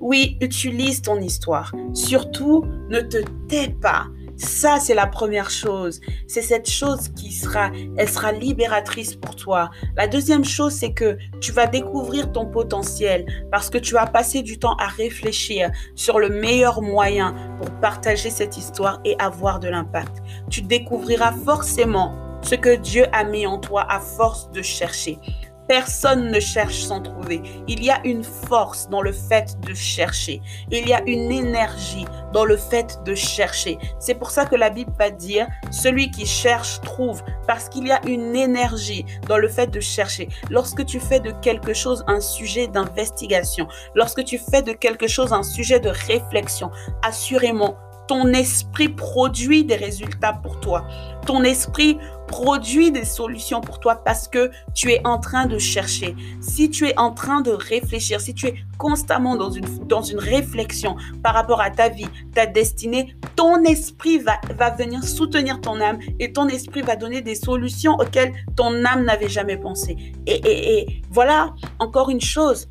oui, 0.00 0.36
utilise 0.40 1.02
ton 1.02 1.20
histoire. 1.20 1.72
Surtout, 1.92 2.64
ne 2.88 3.00
te 3.00 3.18
tais 3.48 3.68
pas. 3.68 4.06
Ça, 4.36 4.80
c'est 4.80 4.94
la 4.94 5.06
première 5.06 5.48
chose. 5.48 6.00
C'est 6.26 6.42
cette 6.42 6.68
chose 6.68 7.08
qui 7.14 7.30
sera, 7.30 7.70
elle 7.96 8.08
sera 8.08 8.32
libératrice 8.32 9.14
pour 9.14 9.36
toi. 9.36 9.70
La 9.96 10.08
deuxième 10.08 10.44
chose, 10.44 10.72
c'est 10.72 10.92
que 10.92 11.16
tu 11.40 11.52
vas 11.52 11.66
découvrir 11.66 12.32
ton 12.32 12.46
potentiel 12.46 13.26
parce 13.52 13.70
que 13.70 13.78
tu 13.78 13.94
vas 13.94 14.06
passer 14.06 14.42
du 14.42 14.58
temps 14.58 14.74
à 14.76 14.88
réfléchir 14.88 15.70
sur 15.94 16.18
le 16.18 16.30
meilleur 16.30 16.82
moyen 16.82 17.34
pour 17.58 17.70
partager 17.80 18.30
cette 18.30 18.56
histoire 18.56 19.00
et 19.04 19.14
avoir 19.20 19.60
de 19.60 19.68
l'impact. 19.68 20.16
Tu 20.50 20.62
découvriras 20.62 21.32
forcément 21.32 22.14
ce 22.44 22.54
que 22.54 22.76
Dieu 22.76 23.06
a 23.12 23.24
mis 23.24 23.46
en 23.46 23.58
toi 23.58 23.86
à 23.88 24.00
force 24.00 24.50
de 24.52 24.62
chercher. 24.62 25.18
Personne 25.66 26.30
ne 26.30 26.40
cherche 26.40 26.82
sans 26.82 27.00
trouver. 27.00 27.40
Il 27.66 27.82
y 27.82 27.90
a 27.90 27.98
une 28.04 28.22
force 28.22 28.86
dans 28.90 29.00
le 29.00 29.12
fait 29.12 29.58
de 29.62 29.72
chercher. 29.72 30.42
Il 30.70 30.86
y 30.86 30.92
a 30.92 31.00
une 31.06 31.32
énergie 31.32 32.04
dans 32.34 32.44
le 32.44 32.58
fait 32.58 33.02
de 33.06 33.14
chercher. 33.14 33.78
C'est 33.98 34.16
pour 34.16 34.30
ça 34.30 34.44
que 34.44 34.56
la 34.56 34.68
Bible 34.68 34.92
va 34.98 35.08
dire, 35.08 35.46
celui 35.70 36.10
qui 36.10 36.26
cherche 36.26 36.82
trouve, 36.82 37.22
parce 37.46 37.70
qu'il 37.70 37.86
y 37.86 37.92
a 37.92 38.00
une 38.06 38.36
énergie 38.36 39.06
dans 39.26 39.38
le 39.38 39.48
fait 39.48 39.68
de 39.68 39.80
chercher. 39.80 40.28
Lorsque 40.50 40.84
tu 40.84 41.00
fais 41.00 41.20
de 41.20 41.30
quelque 41.30 41.72
chose 41.72 42.04
un 42.08 42.20
sujet 42.20 42.66
d'investigation, 42.66 43.66
lorsque 43.94 44.22
tu 44.24 44.36
fais 44.36 44.60
de 44.60 44.72
quelque 44.72 45.06
chose 45.06 45.32
un 45.32 45.42
sujet 45.42 45.80
de 45.80 45.88
réflexion, 45.88 46.70
assurément, 47.02 47.76
ton 48.06 48.32
esprit 48.32 48.88
produit 48.88 49.64
des 49.64 49.76
résultats 49.76 50.32
pour 50.32 50.60
toi. 50.60 50.86
Ton 51.26 51.42
esprit 51.42 51.98
produit 52.26 52.90
des 52.90 53.04
solutions 53.04 53.60
pour 53.60 53.80
toi 53.80 53.96
parce 53.96 54.28
que 54.28 54.50
tu 54.74 54.90
es 54.90 55.00
en 55.06 55.18
train 55.18 55.46
de 55.46 55.58
chercher. 55.58 56.16
Si 56.40 56.70
tu 56.70 56.88
es 56.88 56.98
en 56.98 57.12
train 57.12 57.40
de 57.40 57.50
réfléchir, 57.50 58.20
si 58.20 58.34
tu 58.34 58.46
es 58.46 58.54
constamment 58.78 59.36
dans 59.36 59.50
une, 59.50 59.66
dans 59.86 60.02
une 60.02 60.18
réflexion 60.18 60.96
par 61.22 61.34
rapport 61.34 61.60
à 61.60 61.70
ta 61.70 61.88
vie, 61.88 62.08
ta 62.34 62.46
destinée, 62.46 63.14
ton 63.36 63.62
esprit 63.64 64.18
va, 64.18 64.40
va 64.56 64.70
venir 64.70 65.04
soutenir 65.04 65.60
ton 65.60 65.80
âme 65.80 65.98
et 66.18 66.32
ton 66.32 66.48
esprit 66.48 66.82
va 66.82 66.96
donner 66.96 67.20
des 67.20 67.34
solutions 67.34 67.94
auxquelles 67.94 68.32
ton 68.56 68.84
âme 68.84 69.04
n'avait 69.04 69.28
jamais 69.28 69.56
pensé. 69.56 69.96
Et, 70.26 70.34
et, 70.34 70.78
et 70.78 71.02
voilà 71.10 71.54
encore 71.78 72.10
une 72.10 72.20
chose 72.20 72.68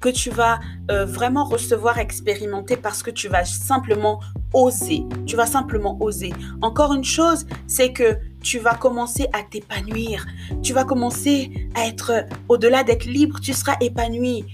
que 0.00 0.08
tu 0.08 0.30
vas 0.30 0.60
euh, 0.90 1.04
vraiment 1.04 1.44
recevoir, 1.44 1.98
expérimenter 1.98 2.76
parce 2.76 3.02
que 3.02 3.10
tu 3.10 3.28
vas 3.28 3.44
simplement 3.44 4.20
oser. 4.52 5.04
Tu 5.26 5.36
vas 5.36 5.46
simplement 5.46 5.96
oser. 6.00 6.32
Encore 6.60 6.92
une 6.92 7.04
chose, 7.04 7.46
c'est 7.66 7.92
que 7.92 8.16
tu 8.42 8.58
vas 8.58 8.74
commencer 8.74 9.28
à 9.32 9.42
t'épanouir. 9.42 10.26
Tu 10.62 10.72
vas 10.72 10.84
commencer 10.84 11.68
à 11.74 11.86
être, 11.86 12.26
au-delà 12.48 12.82
d'être 12.82 13.04
libre, 13.04 13.38
tu 13.40 13.52
seras 13.52 13.76
épanoui. 13.80 14.44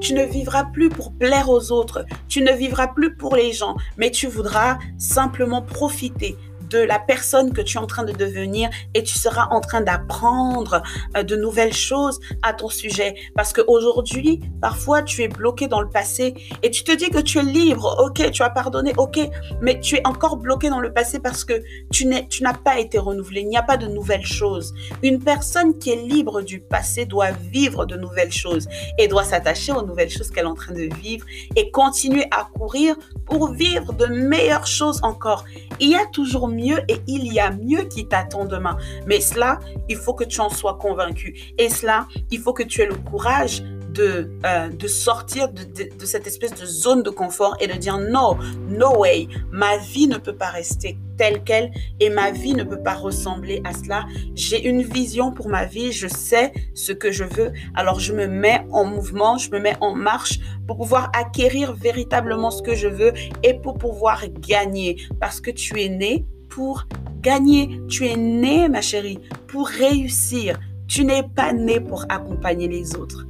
Tu, 0.00 0.14
ne 0.14 0.24
vivras 0.24 0.64
plus 0.64 0.88
pour 0.88 1.12
plaire 1.12 1.48
aux 1.48 1.72
autres. 1.72 2.04
Tu 2.28 2.42
ne 2.42 2.52
vivras 2.52 2.88
plus 2.88 3.16
pour 3.16 3.34
les 3.34 3.52
gens, 3.52 3.76
mais 3.96 4.10
tu 4.10 4.28
voudras 4.28 4.78
simplement 4.96 5.62
profiter 5.62 6.36
de 6.72 6.78
la 6.78 6.98
personne 6.98 7.52
que 7.52 7.60
tu 7.60 7.76
es 7.76 7.80
en 7.80 7.86
train 7.86 8.04
de 8.04 8.12
devenir 8.12 8.70
et 8.94 9.02
tu 9.02 9.18
seras 9.18 9.48
en 9.50 9.60
train 9.60 9.80
d'apprendre 9.80 10.82
euh, 11.16 11.22
de 11.22 11.36
nouvelles 11.36 11.74
choses 11.74 12.18
à 12.42 12.52
ton 12.52 12.68
sujet. 12.68 13.14
Parce 13.34 13.52
qu'aujourd'hui, 13.52 14.40
parfois, 14.60 15.02
tu 15.02 15.22
es 15.22 15.28
bloqué 15.28 15.68
dans 15.68 15.80
le 15.80 15.88
passé 15.88 16.34
et 16.62 16.70
tu 16.70 16.84
te 16.84 16.92
dis 16.92 17.10
que 17.10 17.18
tu 17.18 17.38
es 17.38 17.42
libre, 17.42 17.96
ok, 18.02 18.30
tu 18.30 18.42
as 18.42 18.50
pardonné, 18.50 18.92
ok, 18.96 19.18
mais 19.60 19.80
tu 19.80 19.96
es 19.96 20.06
encore 20.06 20.36
bloqué 20.36 20.70
dans 20.70 20.80
le 20.80 20.92
passé 20.92 21.20
parce 21.20 21.44
que 21.44 21.62
tu 21.90 22.06
n'as 22.06 22.54
pas 22.54 22.78
été 22.78 22.98
renouvelé, 22.98 23.42
il 23.42 23.48
n'y 23.48 23.56
a 23.56 23.62
pas 23.62 23.76
de 23.76 23.86
nouvelles 23.86 24.26
choses. 24.26 24.72
Une 25.02 25.18
personne 25.18 25.78
qui 25.78 25.90
est 25.90 26.02
libre 26.02 26.42
du 26.42 26.60
passé 26.60 27.04
doit 27.04 27.30
vivre 27.30 27.84
de 27.84 27.96
nouvelles 27.96 28.32
choses 28.32 28.68
et 28.98 29.08
doit 29.08 29.24
s'attacher 29.24 29.72
aux 29.72 29.82
nouvelles 29.82 30.10
choses 30.10 30.30
qu'elle 30.30 30.44
est 30.44 30.48
en 30.48 30.54
train 30.54 30.72
de 30.72 30.88
vivre 31.00 31.26
et 31.56 31.70
continuer 31.70 32.24
à 32.30 32.48
courir 32.58 32.96
pour 33.26 33.52
vivre 33.52 33.92
de 33.92 34.06
meilleures 34.06 34.66
choses 34.66 35.00
encore. 35.02 35.44
Il 35.80 35.90
y 35.90 35.94
a 35.94 36.06
toujours 36.06 36.48
mieux 36.48 36.61
et 36.70 37.02
il 37.06 37.32
y 37.32 37.40
a 37.40 37.50
mieux 37.50 37.82
qui 37.82 38.06
t'attend 38.06 38.44
demain. 38.44 38.76
Mais 39.06 39.20
cela, 39.20 39.58
il 39.88 39.96
faut 39.96 40.14
que 40.14 40.24
tu 40.24 40.40
en 40.40 40.50
sois 40.50 40.78
convaincu. 40.78 41.34
Et 41.58 41.68
cela, 41.68 42.06
il 42.30 42.40
faut 42.40 42.52
que 42.52 42.62
tu 42.62 42.80
aies 42.80 42.86
le 42.86 42.96
courage 42.96 43.62
de, 43.92 44.30
euh, 44.46 44.68
de 44.68 44.88
sortir 44.88 45.48
de, 45.48 45.64
de, 45.64 46.06
cette 46.06 46.26
espèce 46.26 46.54
de 46.54 46.66
zone 46.66 47.02
de 47.02 47.10
confort 47.10 47.56
et 47.60 47.66
de 47.66 47.74
dire 47.74 47.98
non, 47.98 48.38
no 48.68 48.98
way, 48.98 49.28
ma 49.50 49.76
vie 49.76 50.06
ne 50.06 50.16
peut 50.16 50.34
pas 50.34 50.48
rester 50.50 50.98
telle 51.18 51.44
qu'elle 51.44 51.70
et 52.00 52.08
ma 52.08 52.30
vie 52.30 52.54
ne 52.54 52.64
peut 52.64 52.82
pas 52.82 52.94
ressembler 52.94 53.60
à 53.64 53.72
cela. 53.72 54.06
J'ai 54.34 54.66
une 54.66 54.82
vision 54.82 55.30
pour 55.32 55.48
ma 55.48 55.66
vie, 55.66 55.92
je 55.92 56.08
sais 56.08 56.52
ce 56.74 56.92
que 56.92 57.12
je 57.12 57.24
veux, 57.24 57.52
alors 57.74 58.00
je 58.00 58.12
me 58.12 58.26
mets 58.26 58.64
en 58.70 58.84
mouvement, 58.84 59.36
je 59.36 59.50
me 59.50 59.58
mets 59.58 59.76
en 59.80 59.94
marche 59.94 60.40
pour 60.66 60.78
pouvoir 60.78 61.10
acquérir 61.14 61.74
véritablement 61.74 62.50
ce 62.50 62.62
que 62.62 62.74
je 62.74 62.88
veux 62.88 63.12
et 63.42 63.54
pour 63.54 63.74
pouvoir 63.74 64.24
gagner 64.40 64.96
parce 65.20 65.40
que 65.40 65.50
tu 65.50 65.80
es 65.80 65.88
né 65.88 66.24
pour 66.54 66.86
gagner. 67.20 67.80
Tu 67.88 68.06
es 68.06 68.16
né, 68.16 68.68
ma 68.68 68.80
chérie, 68.80 69.18
pour 69.48 69.68
réussir. 69.68 70.58
Tu 70.86 71.04
n'es 71.04 71.22
pas 71.22 71.52
né 71.52 71.80
pour 71.80 72.04
accompagner 72.08 72.68
les 72.68 72.94
autres. 72.94 73.26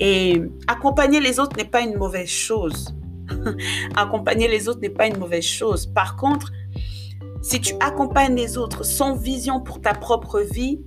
Et 0.00 0.42
accompagner 0.66 1.20
les 1.20 1.38
autres 1.38 1.56
n'est 1.56 1.68
pas 1.68 1.82
une 1.82 1.96
mauvaise 1.96 2.28
chose. 2.28 2.94
accompagner 3.96 4.48
les 4.48 4.68
autres 4.68 4.80
n'est 4.80 4.88
pas 4.88 5.06
une 5.06 5.18
mauvaise 5.18 5.44
chose. 5.44 5.86
Par 5.86 6.16
contre, 6.16 6.50
si 7.42 7.60
tu 7.60 7.74
accompagnes 7.80 8.36
les 8.36 8.56
autres 8.56 8.84
sans 8.84 9.16
vision 9.16 9.60
pour 9.60 9.80
ta 9.80 9.92
propre 9.92 10.40
vie, 10.40 10.80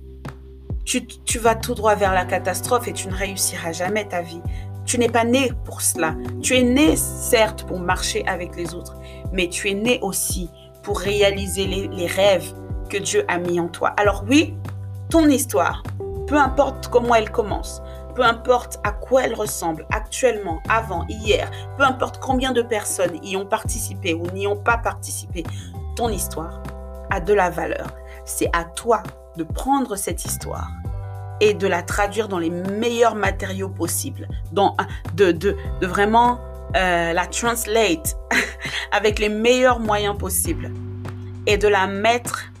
tu, 0.84 1.06
tu, 1.06 1.38
vas 1.38 1.54
tout 1.54 1.74
droit 1.74 1.94
vers 1.94 2.14
la 2.14 2.24
catastrophe 2.24 2.88
et 2.88 2.92
tu 2.92 3.08
ne 3.08 3.14
réussiras 3.14 3.72
jamais 3.72 4.06
ta 4.06 4.22
vie. 4.22 4.40
Tu 4.84 4.98
n'es 4.98 5.08
pas 5.08 5.24
né 5.24 5.52
pour 5.64 5.80
cela. 5.80 6.16
Tu 6.42 6.54
es 6.54 6.62
né, 6.62 6.96
certes, 6.96 7.64
pour 7.64 7.80
marcher 7.80 8.24
avec 8.26 8.56
les 8.56 8.74
autres, 8.74 8.96
mais 9.32 9.48
tu 9.48 9.68
es 9.68 9.74
né 9.74 9.98
aussi 10.02 10.48
pour 10.86 11.00
réaliser 11.00 11.66
les, 11.66 12.06
rêves 12.06 12.54
que 12.88 12.96
Dieu 12.96 13.24
a 13.26 13.38
mis 13.38 13.58
en 13.58 13.66
toi. 13.66 13.92
Alors 13.96 14.22
oui, 14.28 14.54
ton 15.10 15.28
histoire, 15.28 15.82
peu 16.28 16.36
importe 16.36 16.86
comment 16.86 17.16
elle 17.16 17.32
commence, 17.32 17.82
peu 18.14 18.22
importe 18.22 18.78
à 18.84 18.92
quoi 18.92 19.24
elle 19.24 19.34
ressemble 19.34 19.84
actuellement, 19.90 20.60
avant, 20.68 21.04
hier, 21.08 21.50
peu 21.76 21.82
importe 21.82 22.20
combien 22.20 22.52
de 22.52 22.62
personnes 22.62 23.18
y 23.24 23.36
ont 23.36 23.46
participé 23.46 24.14
ou 24.14 24.30
n'y 24.30 24.46
ont 24.46 24.56
pas 24.56 24.78
participé, 24.78 25.42
ton 25.96 26.08
histoire 26.08 26.62
a 27.10 27.18
de 27.18 27.34
la 27.34 27.50
valeur. 27.50 27.88
C'est 28.24 28.48
à 28.52 28.62
toi 28.62 29.02
de 29.36 29.42
prendre 29.42 29.96
cette 29.96 30.24
histoire 30.24 30.70
et 31.40 31.52
de 31.52 31.66
la 31.66 31.82
traduire 31.82 32.28
dans 32.28 32.38
les 32.38 32.50
meilleurs 32.50 33.16
matériaux 33.16 33.70
possibles, 33.70 34.28
dans, 34.52 34.76
de, 35.16 35.32
de, 35.32 35.56
de 35.80 35.86
vraiment 35.88 36.38
euh, 36.74 37.12
la 37.12 37.26
translate 37.26 38.16
avec 38.92 39.18
les 39.18 39.28
meilleurs 39.28 39.80
moyens 39.80 40.16
possibles 40.16 40.72
et 41.46 41.56
de 41.58 41.68
la 41.68 41.86
mettre 41.86 42.52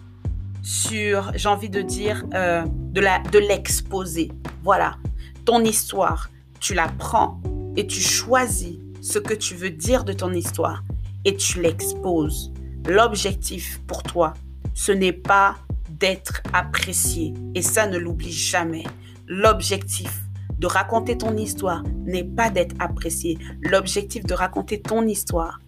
sur, 0.62 1.32
j'ai 1.34 1.48
envie 1.48 1.70
de 1.70 1.82
dire, 1.82 2.24
euh, 2.34 2.64
de, 2.66 3.00
la, 3.00 3.20
de 3.20 3.38
l'exposer. 3.38 4.30
Voilà, 4.62 4.96
ton 5.44 5.62
histoire, 5.64 6.30
tu 6.60 6.74
la 6.74 6.88
prends 6.98 7.40
et 7.76 7.86
tu 7.86 8.00
choisis 8.00 8.78
ce 9.00 9.18
que 9.18 9.34
tu 9.34 9.54
veux 9.54 9.70
dire 9.70 10.04
de 10.04 10.12
ton 10.12 10.32
histoire 10.32 10.82
et 11.24 11.36
tu 11.36 11.60
l'exposes. 11.60 12.52
L'objectif 12.88 13.80
pour 13.86 14.02
toi, 14.02 14.34
ce 14.74 14.92
n'est 14.92 15.12
pas 15.12 15.56
d'être 15.90 16.42
apprécié 16.52 17.34
et 17.54 17.62
ça 17.62 17.86
ne 17.86 17.98
l'oublie 17.98 18.32
jamais. 18.32 18.84
L'objectif 19.26 20.25
de 20.58 20.66
raconter 20.66 21.18
ton 21.18 21.36
histoire 21.36 21.82
n'est 22.04 22.24
pas 22.24 22.50
d'être 22.50 22.74
apprécié. 22.78 23.38
L'objectif 23.62 24.24
de 24.24 24.34
raconter 24.34 24.80
ton 24.80 25.06
histoire 25.06 25.60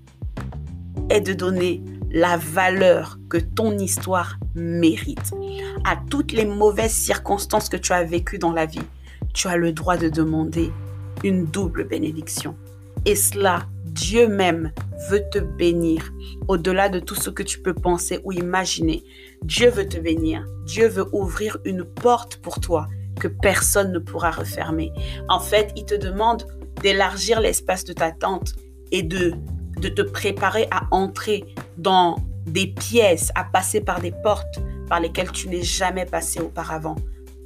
est 1.11 1.21
de 1.21 1.33
donner 1.33 1.83
la 2.11 2.37
valeur 2.37 3.19
que 3.29 3.37
ton 3.37 3.79
histoire 3.79 4.39
mérite. 4.55 5.33
À 5.85 5.97
toutes 6.11 6.33
les 6.33 6.47
mauvaises 6.47 6.93
circonstances 6.93 7.69
que 7.69 7.77
tu 7.77 7.93
as 7.93 8.05
vécues 8.05 8.39
dans 8.39 8.53
la 8.53 8.67
vie, 8.67 8.83
tu 9.35 9.49
as 9.49 9.57
le 9.57 9.73
droit 9.73 9.97
de 9.97 10.09
demander 10.09 10.73
une 11.23 11.45
double 11.45 11.85
bénédiction. 11.85 12.57
Et 13.05 13.15
cela, 13.15 13.67
Dieu 13.85 14.29
même 14.29 14.73
veut 15.11 15.23
te 15.31 15.39
bénir 15.39 16.13
au-delà 16.47 16.89
de 16.89 17.01
tout 17.01 17.15
ce 17.15 17.31
que 17.31 17.43
tu 17.43 17.61
peux 17.61 17.75
penser 17.75 18.21
ou 18.25 18.33
imaginer. 18.33 19.05
Dieu 19.43 19.71
veut 19.71 19.89
te 19.89 19.99
bénir. 19.99 20.45
Dieu 20.67 20.89
veut 20.89 21.07
ouvrir 21.13 21.59
une 21.65 21.85
porte 21.85 22.37
pour 22.37 22.61
toi 22.61 22.89
que 23.19 23.29
personne 23.29 23.93
ne 23.93 23.99
pourra 23.99 24.31
refermer. 24.31 24.93
En 25.29 25.41
fait, 25.41 25.73
il 25.77 25.85
te 25.85 25.95
demande 25.95 26.45
d'élargir 26.83 27.41
l'espace 27.41 27.85
de 27.85 27.93
ta 27.93 28.13
tente 28.13 28.55
et 28.93 29.03
de, 29.03 29.35
de 29.81 29.89
te 29.89 30.03
préparer 30.03 30.69
à 30.71 30.83
entrer 30.91 31.45
dans 31.77 32.17
des 32.47 32.69
pièces, 32.69 33.31
à 33.35 33.45
passer 33.45 33.81
par 33.81 34.01
des 34.01 34.13
portes 34.13 34.61
par 34.89 35.01
lesquelles 35.01 35.33
tu 35.33 35.49
n'es 35.49 35.63
jamais 35.63 36.07
passé 36.07 36.41
auparavant. 36.41 36.97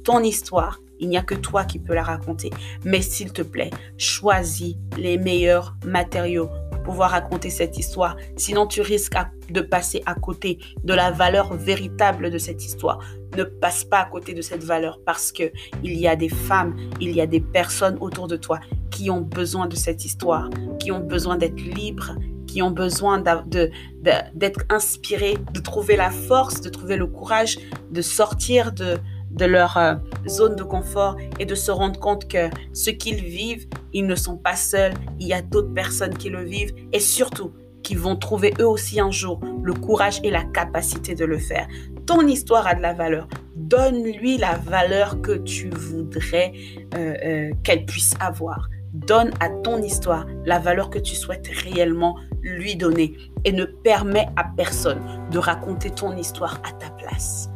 Ton 0.03 0.21
histoire, 0.21 0.79
il 0.99 1.09
n'y 1.09 1.17
a 1.17 1.21
que 1.21 1.35
toi 1.35 1.65
qui 1.65 1.79
peux 1.79 1.93
la 1.93 2.03
raconter. 2.03 2.49
Mais 2.85 3.01
s'il 3.01 3.33
te 3.33 3.41
plaît, 3.41 3.71
choisis 3.97 4.75
les 4.97 5.17
meilleurs 5.17 5.75
matériaux 5.85 6.49
pouvoir 6.83 7.11
raconter 7.11 7.49
cette 7.49 7.77
histoire. 7.77 8.15
Sinon, 8.35 8.67
tu 8.67 8.81
risques 8.81 9.15
de 9.49 9.61
passer 9.61 10.03
à 10.05 10.15
côté 10.15 10.59
de 10.83 10.93
la 10.93 11.11
valeur 11.11 11.53
véritable 11.55 12.29
de 12.29 12.37
cette 12.37 12.63
histoire 12.63 12.99
ne 13.37 13.43
passe 13.43 13.83
pas 13.83 13.99
à 13.99 14.05
côté 14.05 14.33
de 14.33 14.41
cette 14.41 14.63
valeur 14.63 14.99
parce 15.05 15.31
que 15.31 15.51
il 15.83 15.93
y 15.93 16.07
a 16.07 16.15
des 16.15 16.29
femmes, 16.29 16.75
il 16.99 17.11
y 17.11 17.21
a 17.21 17.27
des 17.27 17.39
personnes 17.39 17.97
autour 17.99 18.27
de 18.27 18.35
toi 18.35 18.59
qui 18.91 19.09
ont 19.09 19.21
besoin 19.21 19.67
de 19.67 19.75
cette 19.75 20.05
histoire, 20.05 20.49
qui 20.79 20.91
ont 20.91 20.99
besoin 20.99 21.37
d'être 21.37 21.59
libres, 21.59 22.15
qui 22.47 22.61
ont 22.61 22.71
besoin 22.71 23.19
d'être 23.19 24.61
inspirés, 24.69 25.37
de 25.53 25.59
trouver 25.59 25.95
la 25.95 26.11
force, 26.11 26.61
de 26.61 26.69
trouver 26.69 26.97
le 26.97 27.07
courage, 27.07 27.57
de 27.89 28.01
sortir 28.01 28.71
de, 28.71 28.97
de 29.33 29.45
leur 29.45 29.77
euh, 29.77 29.95
zone 30.27 30.55
de 30.55 30.63
confort 30.63 31.17
et 31.39 31.45
de 31.45 31.55
se 31.55 31.71
rendre 31.71 31.99
compte 31.99 32.27
que 32.27 32.49
ce 32.73 32.89
qu'ils 32.89 33.23
vivent, 33.23 33.67
ils 33.93 34.05
ne 34.05 34.15
sont 34.15 34.37
pas 34.37 34.55
seuls, 34.55 34.93
il 35.19 35.27
y 35.27 35.33
a 35.33 35.41
d'autres 35.41 35.73
personnes 35.73 36.15
qui 36.17 36.29
le 36.29 36.43
vivent 36.43 36.73
et 36.91 36.99
surtout 36.99 37.51
qui 37.83 37.95
vont 37.95 38.15
trouver 38.15 38.53
eux 38.59 38.67
aussi 38.67 38.99
un 38.99 39.11
jour 39.11 39.39
le 39.61 39.73
courage 39.73 40.19
et 40.23 40.31
la 40.31 40.43
capacité 40.43 41.15
de 41.15 41.25
le 41.25 41.37
faire. 41.37 41.67
Ton 42.05 42.27
histoire 42.27 42.65
a 42.65 42.75
de 42.75 42.81
la 42.81 42.93
valeur. 42.93 43.27
Donne-lui 43.55 44.37
la 44.37 44.57
valeur 44.57 45.21
que 45.21 45.33
tu 45.33 45.69
voudrais 45.69 46.53
euh, 46.95 47.13
euh, 47.23 47.51
qu'elle 47.63 47.85
puisse 47.85 48.13
avoir. 48.19 48.69
Donne 48.93 49.31
à 49.39 49.49
ton 49.49 49.81
histoire 49.81 50.25
la 50.45 50.59
valeur 50.59 50.89
que 50.89 50.99
tu 50.99 51.15
souhaites 51.15 51.47
réellement 51.47 52.17
lui 52.41 52.75
donner 52.75 53.15
et 53.43 53.51
ne 53.51 53.65
permets 53.65 54.27
à 54.35 54.43
personne 54.43 55.01
de 55.31 55.39
raconter 55.39 55.89
ton 55.89 56.15
histoire 56.15 56.61
à 56.63 56.71
ta 56.73 56.89
place. 56.91 57.49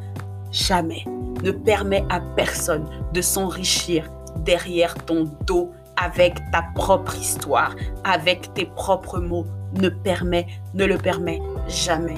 Jamais. 0.51 1.03
Ne 1.43 1.51
permets 1.51 2.05
à 2.10 2.19
personne 2.36 2.88
de 3.13 3.21
s'enrichir 3.21 4.10
derrière 4.38 4.95
ton 5.05 5.25
dos 5.45 5.71
avec 5.97 6.36
ta 6.51 6.63
propre 6.75 7.17
histoire, 7.17 7.75
avec 8.03 8.53
tes 8.53 8.65
propres 8.65 9.19
mots. 9.19 9.45
ne 9.73 9.89
permet, 9.89 10.47
ne 10.75 10.86
le 10.86 10.97
permet 10.97 11.41
jamais. 11.67 12.17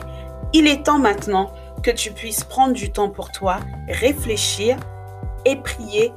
Il 0.54 0.68
est 0.68 0.86
temps 0.86 1.00
maintenant 1.00 1.52
que 1.82 1.90
tu 1.92 2.12
puisses 2.12 2.44
prendre 2.44 2.74
du 2.74 2.92
temps 2.92 3.10
pour 3.10 3.32
toi, 3.32 3.58
réfléchir 3.88 4.78
et 5.46 5.56
prier 5.56 6.14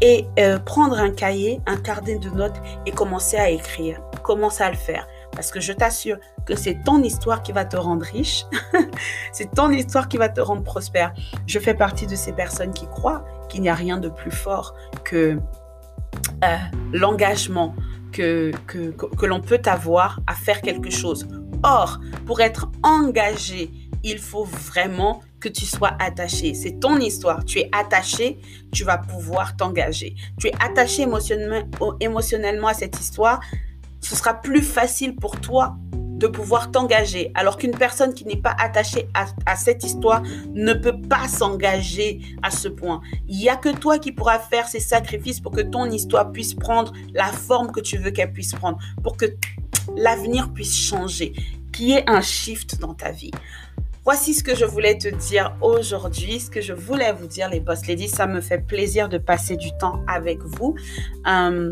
et 0.00 0.26
euh, 0.38 0.58
prendre 0.58 0.98
un 0.98 1.10
cahier, 1.10 1.60
un 1.66 1.76
carnet 1.76 2.18
de 2.18 2.30
notes 2.30 2.60
et 2.86 2.90
commencer 2.90 3.36
à 3.36 3.48
écrire. 3.48 4.00
Commence 4.22 4.60
à 4.60 4.70
le 4.70 4.76
faire. 4.76 5.06
Parce 5.34 5.50
que 5.50 5.60
je 5.60 5.72
t'assure 5.72 6.18
que 6.46 6.56
c'est 6.56 6.82
ton 6.84 7.02
histoire 7.02 7.42
qui 7.42 7.52
va 7.52 7.64
te 7.64 7.76
rendre 7.76 8.04
riche. 8.04 8.46
c'est 9.32 9.50
ton 9.52 9.70
histoire 9.70 10.08
qui 10.08 10.16
va 10.16 10.28
te 10.28 10.40
rendre 10.40 10.62
prospère. 10.62 11.12
Je 11.46 11.58
fais 11.58 11.74
partie 11.74 12.06
de 12.06 12.16
ces 12.16 12.32
personnes 12.32 12.72
qui 12.72 12.86
croient 12.86 13.24
qu'il 13.48 13.62
n'y 13.62 13.68
a 13.68 13.74
rien 13.74 13.98
de 13.98 14.08
plus 14.08 14.30
fort 14.30 14.74
que 15.04 15.38
euh, 16.44 16.56
l'engagement 16.92 17.74
que, 18.14 19.26
l'on 19.26 19.40
peut 19.40 19.60
avoir 19.66 20.20
à 20.26 20.34
faire 20.34 20.60
quelque 20.60 20.90
chose. 20.90 21.26
Or, 21.62 21.98
pour 22.26 22.40
être 22.40 22.70
engagé, 22.82 23.70
il 24.02 24.18
faut 24.18 24.44
vraiment 24.44 25.22
que 25.40 25.48
tu 25.48 25.64
sois 25.64 25.96
attaché. 25.98 26.54
C'est 26.54 26.78
ton 26.78 26.98
histoire. 26.98 27.44
Tu 27.44 27.60
es 27.60 27.70
attaché, 27.72 28.38
tu 28.72 28.84
vas 28.84 28.98
pouvoir 28.98 29.56
t'engager. 29.56 30.14
Tu 30.38 30.48
es 30.48 30.52
attaché 30.60 31.06
émotionnellement 32.00 32.68
à 32.68 32.74
cette 32.74 33.00
histoire, 33.00 33.40
ce 34.04 34.16
sera 34.16 34.34
plus 34.34 34.62
facile 34.62 35.16
pour 35.16 35.40
toi 35.40 35.76
de 35.90 36.26
pouvoir 36.26 36.70
t'engager. 36.70 37.32
Alors 37.34 37.56
qu'une 37.56 37.76
personne 37.76 38.14
qui 38.14 38.24
n'est 38.24 38.40
pas 38.40 38.54
attachée 38.58 39.08
à, 39.14 39.56
cette 39.56 39.82
histoire 39.82 40.22
ne 40.52 40.72
peut 40.72 41.00
pas 41.00 41.26
s'engager 41.28 42.20
à 42.42 42.50
ce 42.50 42.68
point. 42.68 43.00
Il 43.28 43.36
n'y 43.36 43.48
a 43.48 43.56
que 43.56 43.70
toi 43.70 43.98
qui 43.98 44.12
pourras 44.12 44.38
faire 44.38 44.68
ces 44.68 44.80
sacrifices 44.80 45.40
pour 45.40 45.52
que 45.52 45.60
ton 45.60 45.86
histoire 45.90 46.30
puisse 46.32 46.54
prendre 46.54 46.92
la 47.12 47.26
forme 47.26 47.72
que 47.72 47.80
tu 47.80 47.98
veux 47.98 48.10
qu'elle 48.10 48.32
puisse 48.32 48.52
prendre, 48.52 48.78
pour 49.02 49.16
que 49.16 49.26
l'avenir 49.96 50.52
puisse 50.52 50.76
changer, 50.76 51.32
qu'il 51.72 51.88
y 51.88 51.92
ait 51.92 52.08
un 52.08 52.20
shift 52.20 52.78
dans 52.78 52.94
ta 52.94 53.10
vie. 53.10 53.32
Voici 54.04 54.34
ce 54.34 54.44
que 54.44 54.54
je 54.54 54.66
voulais 54.66 54.98
te 54.98 55.08
dire 55.08 55.56
aujourd'hui, 55.62 56.38
ce 56.38 56.50
que 56.50 56.60
je 56.60 56.74
voulais 56.74 57.12
vous 57.12 57.26
dire, 57.26 57.48
les 57.48 57.60
boss 57.60 57.86
ladies. 57.86 58.08
Ça 58.08 58.26
me 58.26 58.42
fait 58.42 58.58
plaisir 58.58 59.08
de 59.08 59.16
passer 59.16 59.56
du 59.56 59.70
temps 59.78 60.02
avec 60.06 60.42
vous. 60.42 60.74
Euh, 61.26 61.70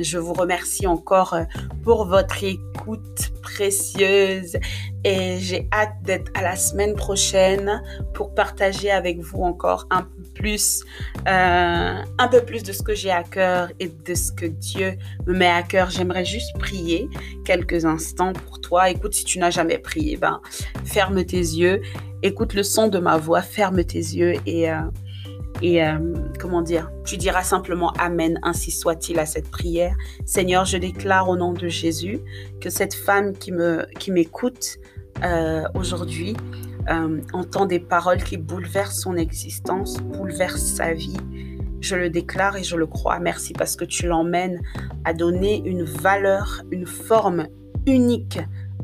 je 0.00 0.18
vous 0.18 0.32
remercie 0.32 0.86
encore 0.86 1.34
euh, 1.34 1.44
pour 1.82 2.06
votre 2.06 2.42
écoute 2.44 3.32
précieuse 3.42 4.56
et 5.04 5.38
j'ai 5.38 5.68
hâte 5.72 5.94
d'être 6.02 6.30
à 6.34 6.42
la 6.42 6.56
semaine 6.56 6.94
prochaine 6.94 7.82
pour 8.14 8.34
partager 8.34 8.90
avec 8.90 9.20
vous 9.20 9.42
encore 9.42 9.86
un 9.90 10.02
peu 10.02 10.22
plus, 10.34 10.84
euh, 11.28 12.02
un 12.18 12.28
peu 12.28 12.40
plus 12.44 12.62
de 12.62 12.72
ce 12.72 12.82
que 12.82 12.94
j'ai 12.94 13.10
à 13.10 13.22
cœur 13.22 13.70
et 13.78 13.88
de 13.88 14.14
ce 14.14 14.32
que 14.32 14.46
Dieu 14.46 14.96
me 15.26 15.34
met 15.34 15.46
à 15.46 15.62
cœur. 15.62 15.90
J'aimerais 15.90 16.24
juste 16.24 16.56
prier 16.58 17.08
quelques 17.44 17.84
instants 17.84 18.32
pour 18.32 18.60
toi. 18.60 18.90
Écoute, 18.90 19.14
si 19.14 19.24
tu 19.24 19.38
n'as 19.38 19.50
jamais 19.50 19.78
prié, 19.78 20.16
ben 20.16 20.40
ferme 20.84 21.24
tes 21.24 21.36
yeux, 21.36 21.80
écoute 22.22 22.54
le 22.54 22.62
son 22.62 22.88
de 22.88 22.98
ma 22.98 23.16
voix, 23.16 23.42
ferme 23.42 23.84
tes 23.84 23.98
yeux 23.98 24.34
et 24.46 24.70
euh, 24.70 24.80
et 25.62 25.82
euh, 25.82 25.98
comment 26.38 26.62
dire, 26.62 26.90
tu 27.04 27.16
diras 27.16 27.42
simplement 27.42 27.90
Amen, 27.98 28.38
ainsi 28.42 28.70
soit-il 28.70 29.18
à 29.18 29.26
cette 29.26 29.50
prière. 29.50 29.96
Seigneur, 30.24 30.64
je 30.64 30.76
déclare 30.76 31.28
au 31.28 31.36
nom 31.36 31.52
de 31.52 31.68
Jésus 31.68 32.20
que 32.60 32.70
cette 32.70 32.94
femme 32.94 33.32
qui 33.32 33.52
me 33.52 33.86
qui 33.98 34.10
m'écoute 34.10 34.78
euh, 35.24 35.64
aujourd'hui 35.74 36.36
euh, 36.90 37.20
entend 37.32 37.66
des 37.66 37.80
paroles 37.80 38.22
qui 38.22 38.36
bouleversent 38.36 39.00
son 39.00 39.16
existence, 39.16 39.98
bouleversent 39.98 40.74
sa 40.74 40.92
vie. 40.92 41.16
Je 41.80 41.96
le 41.96 42.10
déclare 42.10 42.56
et 42.56 42.62
je 42.62 42.76
le 42.76 42.86
crois. 42.86 43.18
Merci 43.18 43.52
parce 43.52 43.76
que 43.76 43.84
tu 43.84 44.06
l'emmènes 44.06 44.60
à 45.04 45.14
donner 45.14 45.62
une 45.64 45.84
valeur, 45.84 46.62
une 46.70 46.86
forme 46.86 47.46
unique 47.86 48.38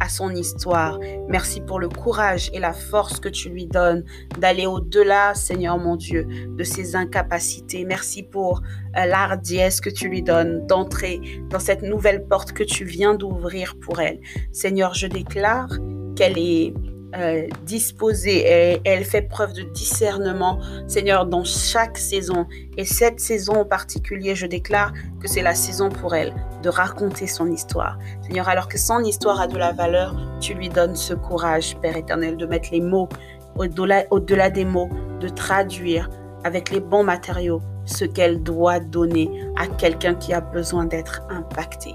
son 0.08 0.34
histoire. 0.34 0.98
Merci 1.28 1.60
pour 1.60 1.78
le 1.78 1.88
courage 1.88 2.50
et 2.52 2.58
la 2.58 2.72
force 2.72 3.20
que 3.20 3.28
tu 3.28 3.48
lui 3.48 3.66
donnes 3.66 4.04
d'aller 4.38 4.66
au-delà, 4.66 5.34
Seigneur 5.34 5.78
mon 5.78 5.96
Dieu, 5.96 6.26
de 6.48 6.64
ses 6.64 6.96
incapacités. 6.96 7.84
Merci 7.84 8.22
pour 8.22 8.62
euh, 8.96 9.06
l'ardiesse 9.06 9.80
que 9.80 9.90
tu 9.90 10.08
lui 10.08 10.22
donnes 10.22 10.66
d'entrer 10.66 11.20
dans 11.50 11.60
cette 11.60 11.82
nouvelle 11.82 12.26
porte 12.26 12.52
que 12.52 12.64
tu 12.64 12.84
viens 12.84 13.14
d'ouvrir 13.14 13.76
pour 13.80 14.00
elle. 14.00 14.20
Seigneur, 14.52 14.94
je 14.94 15.06
déclare 15.06 15.68
qu'elle 16.16 16.38
est 16.38 16.74
euh, 17.14 17.46
disposée 17.64 18.38
et 18.38 18.80
elle 18.84 19.04
fait 19.04 19.22
preuve 19.22 19.52
de 19.52 19.62
discernement, 19.62 20.58
Seigneur, 20.86 21.26
dans 21.26 21.44
chaque 21.44 21.98
saison. 21.98 22.46
Et 22.76 22.84
cette 22.84 23.20
saison 23.20 23.60
en 23.60 23.64
particulier, 23.64 24.34
je 24.34 24.46
déclare 24.46 24.92
que 25.20 25.28
c'est 25.28 25.42
la 25.42 25.54
saison 25.54 25.88
pour 25.90 26.14
elle 26.14 26.34
de 26.62 26.68
raconter 26.68 27.26
son 27.26 27.50
histoire. 27.50 27.98
Seigneur, 28.22 28.48
alors 28.48 28.68
que 28.68 28.78
son 28.78 29.00
histoire 29.00 29.40
a 29.40 29.46
de 29.46 29.58
la 29.58 29.72
valeur, 29.72 30.16
tu 30.40 30.54
lui 30.54 30.68
donnes 30.68 30.96
ce 30.96 31.14
courage, 31.14 31.76
Père 31.82 31.96
éternel, 31.96 32.36
de 32.36 32.46
mettre 32.46 32.70
les 32.72 32.80
mots 32.80 33.08
au-delà 33.56 34.04
au 34.10 34.18
-delà 34.18 34.50
des 34.50 34.64
mots, 34.64 34.88
de 35.20 35.28
traduire 35.28 36.08
avec 36.44 36.70
les 36.70 36.80
bons 36.80 37.04
matériaux 37.04 37.60
ce 37.84 38.04
qu'elle 38.04 38.42
doit 38.42 38.80
donner 38.80 39.30
à 39.56 39.66
quelqu'un 39.66 40.14
qui 40.14 40.32
a 40.32 40.40
besoin 40.40 40.86
d'être 40.86 41.22
impacté. 41.28 41.94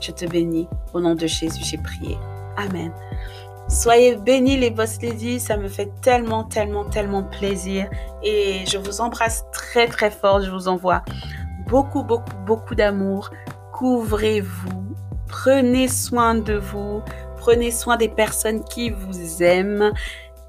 Je 0.00 0.12
te 0.12 0.26
bénis. 0.26 0.68
Au 0.94 1.00
nom 1.00 1.14
de 1.14 1.26
Jésus, 1.26 1.62
j'ai 1.64 1.78
prié. 1.78 2.16
Amen. 2.56 2.92
Soyez 3.68 4.16
bénis 4.16 4.56
les 4.56 4.70
boss 4.70 5.00
ladies, 5.02 5.40
ça 5.40 5.58
me 5.58 5.68
fait 5.68 5.90
tellement, 6.00 6.42
tellement, 6.44 6.84
tellement 6.84 7.22
plaisir. 7.22 7.86
Et 8.22 8.64
je 8.66 8.78
vous 8.78 9.02
embrasse 9.02 9.44
très, 9.52 9.86
très 9.86 10.10
fort. 10.10 10.40
Je 10.40 10.50
vous 10.50 10.68
envoie 10.68 11.02
beaucoup, 11.68 12.02
beaucoup, 12.02 12.36
beaucoup 12.46 12.74
d'amour. 12.74 13.30
Couvrez-vous, 13.74 14.96
prenez 15.28 15.86
soin 15.86 16.34
de 16.34 16.54
vous, 16.54 17.02
prenez 17.36 17.70
soin 17.70 17.98
des 17.98 18.08
personnes 18.08 18.64
qui 18.64 18.88
vous 18.88 19.42
aiment. 19.42 19.92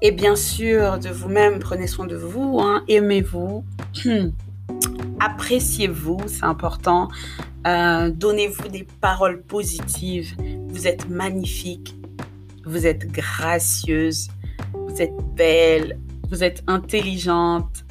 Et 0.00 0.12
bien 0.12 0.34
sûr, 0.34 0.98
de 0.98 1.10
vous-même, 1.10 1.58
prenez 1.58 1.86
soin 1.86 2.06
de 2.06 2.16
vous, 2.16 2.58
hein. 2.58 2.82
aimez-vous. 2.88 3.64
Appréciez-vous, 5.20 6.20
c'est 6.26 6.44
important. 6.44 7.08
Euh, 7.66 8.08
donnez-vous 8.08 8.68
des 8.68 8.86
paroles 9.02 9.42
positives. 9.42 10.34
Vous 10.68 10.88
êtes 10.88 11.10
magnifique 11.10 11.99
vous 12.64 12.86
êtes 12.86 13.06
gracieuse, 13.10 14.28
vous 14.74 15.00
êtes 15.00 15.16
belle, 15.34 15.98
vous 16.28 16.44
êtes 16.44 16.62
intelligente, 16.66 17.84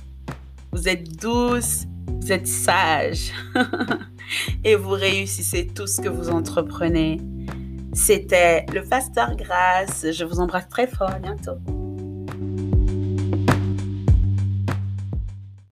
vous 0.71 0.87
êtes 0.87 1.19
douce, 1.19 1.85
vous 2.07 2.31
êtes 2.31 2.47
sage 2.47 3.31
et 4.63 4.75
vous 4.75 4.91
réussissez 4.91 5.67
tout 5.67 5.87
ce 5.87 6.01
que 6.01 6.09
vous 6.09 6.29
entreprenez. 6.29 7.19
C'était 7.93 8.65
le 8.73 8.83
Faster 8.83 9.25
Grâce. 9.35 10.05
Je 10.11 10.23
vous 10.23 10.39
embrasse 10.39 10.69
très 10.69 10.87
fort. 10.87 11.09
À 11.09 11.19
bientôt. 11.19 11.57